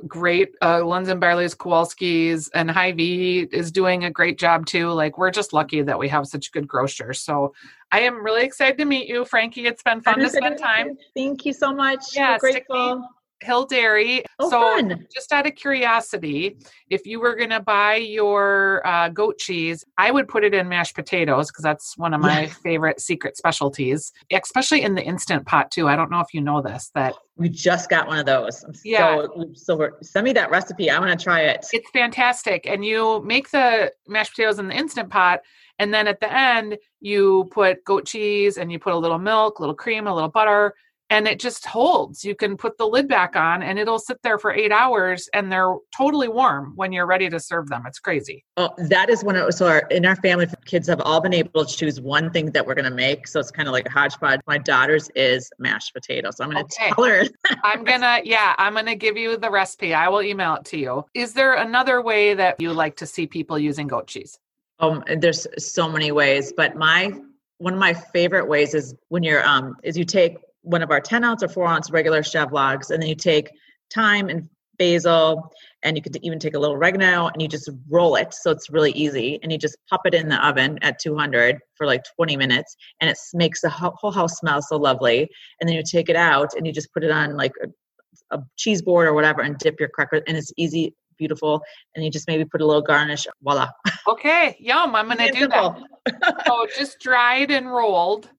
great 0.07 0.55
uh 0.63 0.79
Lunds 0.79 1.09
and 1.09 1.21
Byerly's, 1.21 1.55
Kowalski's, 1.55 2.49
and 2.49 2.71
Hy-Vee 2.71 3.49
is 3.51 3.73
doing 3.73 4.05
a 4.05 4.11
great 4.11 4.39
job 4.39 4.67
too. 4.67 4.91
Like 4.91 5.19
we're 5.19 5.31
just 5.31 5.53
lucky 5.53 5.83
that 5.83 5.99
we 5.99 6.09
have 6.09 6.27
such 6.27 6.53
good 6.53 6.69
grocers. 6.69 7.21
So 7.21 7.55
I 7.91 8.01
am 8.01 8.25
really 8.25 8.45
excited 8.45 8.79
to 8.79 8.85
meet 8.85 9.09
you, 9.09 9.25
Frankie. 9.25 9.67
It's 9.67 9.83
been 9.83 10.01
fun 10.01 10.21
to 10.21 10.31
spend 10.31 10.59
time. 10.59 10.97
Thank 11.17 11.45
you 11.45 11.53
so 11.53 11.73
much. 11.73 12.15
Yeah, 12.15 12.33
We're 12.35 12.53
grateful. 12.53 13.09
Hill 13.43 13.67
Dairy. 13.67 14.25
Oh, 14.39 14.51
so, 14.51 14.61
fun. 14.61 15.07
just 15.13 15.33
out 15.33 15.47
of 15.47 15.55
curiosity, 15.55 16.57
if 16.91 17.07
you 17.07 17.21
were 17.21 17.35
going 17.35 17.51
to 17.51 17.61
buy 17.61 17.97
your 17.97 18.87
uh, 18.87 19.09
goat 19.09 19.39
cheese, 19.39 19.85
I 19.97 20.11
would 20.11 20.29
put 20.29 20.45
it 20.45 20.55
in 20.55 20.69
mashed 20.69 20.95
potatoes 20.95 21.49
because 21.49 21.63
that's 21.63 21.97
one 21.97 22.15
of 22.15 22.21
my 22.21 22.47
favorite 22.47 23.01
secret 23.01 23.37
specialties, 23.37 24.13
especially 24.33 24.83
in 24.83 24.95
the 24.95 25.03
instant 25.03 25.47
pot 25.47 25.71
too. 25.71 25.89
I 25.89 25.97
don't 25.97 26.11
know 26.11 26.21
if 26.21 26.33
you 26.33 26.41
know 26.41 26.63
this 26.63 26.91
that 26.95 27.15
we 27.37 27.49
just 27.49 27.89
got 27.89 28.09
one 28.09 28.19
of 28.19 28.27
those. 28.27 28.65
I'm 28.65 28.75
yeah. 28.85 29.23
So, 29.23 29.51
so 29.55 29.91
send 30.03 30.25
me 30.25 30.33
that 30.33 30.51
recipe. 30.51 30.91
I 30.91 30.99
want 30.99 31.17
to 31.17 31.23
try 31.23 31.43
it. 31.43 31.65
It's 31.73 31.91
fantastic, 31.91 32.67
and 32.67 32.85
you 32.85 33.23
make 33.25 33.51
the 33.51 33.93
mashed 34.09 34.33
potatoes 34.33 34.59
in 34.59 34.69
the 34.69 34.75
instant 34.75 35.11
pot. 35.11 35.41
And 35.79 35.95
then 35.95 36.09
at 36.09 36.19
the 36.19 36.33
end, 36.33 36.77
you 37.01 37.49
put 37.53 37.85
goat 37.85 38.05
cheese 38.05 38.59
and 38.59 38.73
you 38.73 38.81
put 38.81 38.93
a 38.93 38.99
little 38.99 39.19
milk, 39.19 39.59
a 39.59 39.63
little 39.63 39.77
cream, 39.77 40.09
a 40.09 40.15
little 40.15 40.29
butter, 40.29 40.75
and 41.11 41.27
it 41.27 41.39
just 41.41 41.67
holds. 41.67 42.25
You 42.25 42.35
can 42.35 42.57
put 42.57 42.77
the 42.79 42.87
lid 42.87 43.09
back 43.09 43.37
on 43.37 43.63
and 43.63 43.79
it'll 43.79 43.99
sit 43.99 44.19
there 44.23 44.39
for 44.39 44.53
eight 44.53 44.73
hours 44.73 45.29
and 45.33 45.51
they're 45.51 45.75
totally 45.97 46.29
warm 46.29 46.73
when 46.77 46.93
you're 46.93 47.07
ready 47.07 47.29
to 47.31 47.41
serve 47.41 47.69
them. 47.69 47.85
It's 47.87 47.99
crazy. 47.99 48.45
Oh, 48.57 48.71
that 48.89 49.09
is 49.09 49.25
one 49.25 49.37
of 49.37 49.53
so 49.55 49.67
our, 49.67 49.81
in 49.91 50.05
our 50.05 50.17
family, 50.17 50.47
kids 50.67 50.89
have 50.89 51.01
all 51.01 51.21
been 51.21 51.35
able 51.35 51.65
to 51.65 51.77
choose 51.77 52.01
one 52.01 52.31
thing 52.31 52.53
that 52.53 52.67
we're 52.67 52.75
going 52.75 52.85
to 52.85 52.91
make. 52.91 53.27
So 53.27 53.41
it's 53.41 53.51
kind 53.51 53.69
of 53.69 53.73
like 53.73 53.87
a 53.87 53.91
hodgepodge. 53.91 54.41
My 54.47 54.59
daughter's 54.59 55.09
is 55.15 55.51
mashed 55.59 55.95
potatoes. 55.95 56.37
So 56.37 56.45
I'm 56.45 56.51
going 56.51 56.67
to 56.67 56.75
okay. 56.75 56.93
tell 56.95 57.05
her. 57.05 57.25
I'm 57.65 57.85
going 57.85 58.03
to, 58.03 58.21
yeah, 58.25 58.55
I'm 58.59 58.75
going 58.75 58.87
to 58.87 58.97
give 58.97 59.17
you 59.17 59.37
the 59.37 59.51
recipe. 59.51 59.95
I 59.95 60.09
will 60.09 60.23
email 60.23 60.55
it 60.57 60.65
to 60.67 60.79
you. 60.79 61.05
Is 61.15 61.33
there 61.33 61.55
another 61.55 62.03
way 62.03 62.35
that 62.35 62.61
you 62.61 62.73
like 62.73 62.97
to 62.97 63.07
see 63.07 63.27
people 63.27 63.59
using 63.59 63.87
goat 63.87 64.07
cheese? 64.07 64.39
Um, 64.81 65.03
there's 65.17 65.47
so 65.59 65.89
many 65.89 66.13
ways, 66.13 66.53
but 66.57 66.77
my 66.77 67.13
one 67.59 67.73
of 67.73 67.81
my 67.81 67.93
favorite 67.93 68.47
ways 68.47 68.73
is 68.73 68.95
when 69.09 69.25
you're 69.25 69.45
um 69.45 69.75
is 69.83 69.99
you 69.99 70.05
take 70.05 70.37
one 70.69 70.83
of 70.83 70.91
our 70.91 71.01
10 71.01 71.25
ounce 71.25 71.43
or 71.43 71.49
4 71.49 71.67
ounce 71.67 71.91
regular 71.91 72.23
chèvre 72.23 72.53
logs 72.53 72.91
and 72.91 73.03
then 73.03 73.09
you 73.09 73.15
take 73.15 73.51
thyme 73.95 74.29
and 74.29 74.49
basil 74.79 75.53
and 75.83 75.97
you 75.97 76.03
could 76.03 76.17
even 76.23 76.39
take 76.39 76.55
a 76.55 76.59
little 76.59 76.77
oregano 76.77 77.27
and 77.29 77.43
you 77.43 77.49
just 77.49 77.69
roll 77.89 78.15
it 78.15 78.33
so 78.33 78.51
it's 78.51 78.71
really 78.71 78.93
easy 78.93 79.39
and 79.43 79.51
you 79.51 79.59
just 79.59 79.77
pop 79.91 80.03
it 80.05 80.15
in 80.15 80.29
the 80.29 80.47
oven 80.47 80.79
at 80.83 80.99
200 80.99 81.59
for 81.77 81.87
like 81.87 82.03
20 82.17 82.37
minutes 82.37 82.77
and 83.01 83.09
it 83.09 83.17
makes 83.35 83.61
the 83.61 83.71
whole 83.71 84.11
house 84.11 84.37
smell 84.39 84.61
so 84.61 84.77
lovely. 84.77 85.29
And 85.61 85.69
then 85.69 85.77
you 85.77 85.83
take 85.83 86.09
it 86.09 86.17
out 86.17 86.51
and 86.57 86.67
you 86.67 86.73
just 86.73 86.93
put 86.93 87.05
it 87.05 87.11
on 87.11 87.37
like 87.37 87.53
a, 87.63 88.37
a 88.37 88.43
cheese 88.57 88.83
board 88.83 89.07
or 89.07 89.15
whatever 89.15 89.43
and 89.43 89.57
dip 89.59 89.81
your 89.81 89.89
cracker 89.89 90.21
and 90.27 90.37
it's 90.37 90.53
easy 90.57 90.95
beautiful 91.17 91.61
and 91.97 92.05
you 92.05 92.13
just 92.13 92.29
maybe 92.29 92.45
put 92.45 92.61
a 92.61 92.67
little 92.67 92.83
garnish 92.83 93.27
voila. 93.43 93.69
Okay 94.09 94.57
yum 94.61 94.95
i'm 94.95 95.09
gonna 95.09 95.31
do 95.33 95.49
that. 95.49 95.83
So 96.47 96.67
just 96.77 96.99
dried 97.01 97.51
and 97.51 97.71
rolled. 97.71 98.31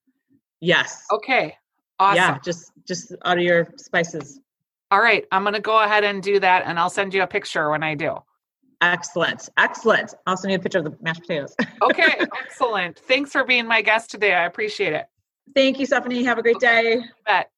Yes. 0.62 1.04
Okay 1.12 1.56
Awesome. 2.00 2.16
Yeah, 2.16 2.38
just 2.44 2.72
just 2.88 3.14
out 3.26 3.38
of 3.38 3.44
your 3.44 3.74
spices. 3.78 4.40
All 4.92 5.02
right, 5.02 5.26
I'm 5.32 5.44
going 5.44 5.54
to 5.54 5.60
go 5.60 5.84
ahead 5.84 6.04
and 6.04 6.24
do 6.24 6.40
that, 6.40 6.64
and 6.66 6.80
I'll 6.80 6.90
send 6.90 7.14
you 7.14 7.22
a 7.22 7.28
picture 7.28 7.70
when 7.70 7.84
I 7.84 7.94
do. 7.94 8.18
Excellent, 8.82 9.50
excellent. 9.58 10.14
I'll 10.26 10.38
send 10.38 10.52
you 10.52 10.58
a 10.58 10.62
picture 10.62 10.80
of 10.80 10.86
the 10.86 10.98
mashed 11.02 11.22
potatoes. 11.22 11.56
okay, 11.82 12.26
excellent. 12.42 12.98
Thanks 13.00 13.32
for 13.32 13.44
being 13.44 13.68
my 13.68 13.82
guest 13.82 14.10
today. 14.10 14.34
I 14.34 14.46
appreciate 14.46 14.94
it. 14.94 15.06
Thank 15.54 15.80
you, 15.80 15.86
Stephanie. 15.86 16.24
Have 16.24 16.38
a 16.38 16.42
great 16.42 16.60
day. 16.60 17.02
Bet. 17.26 17.52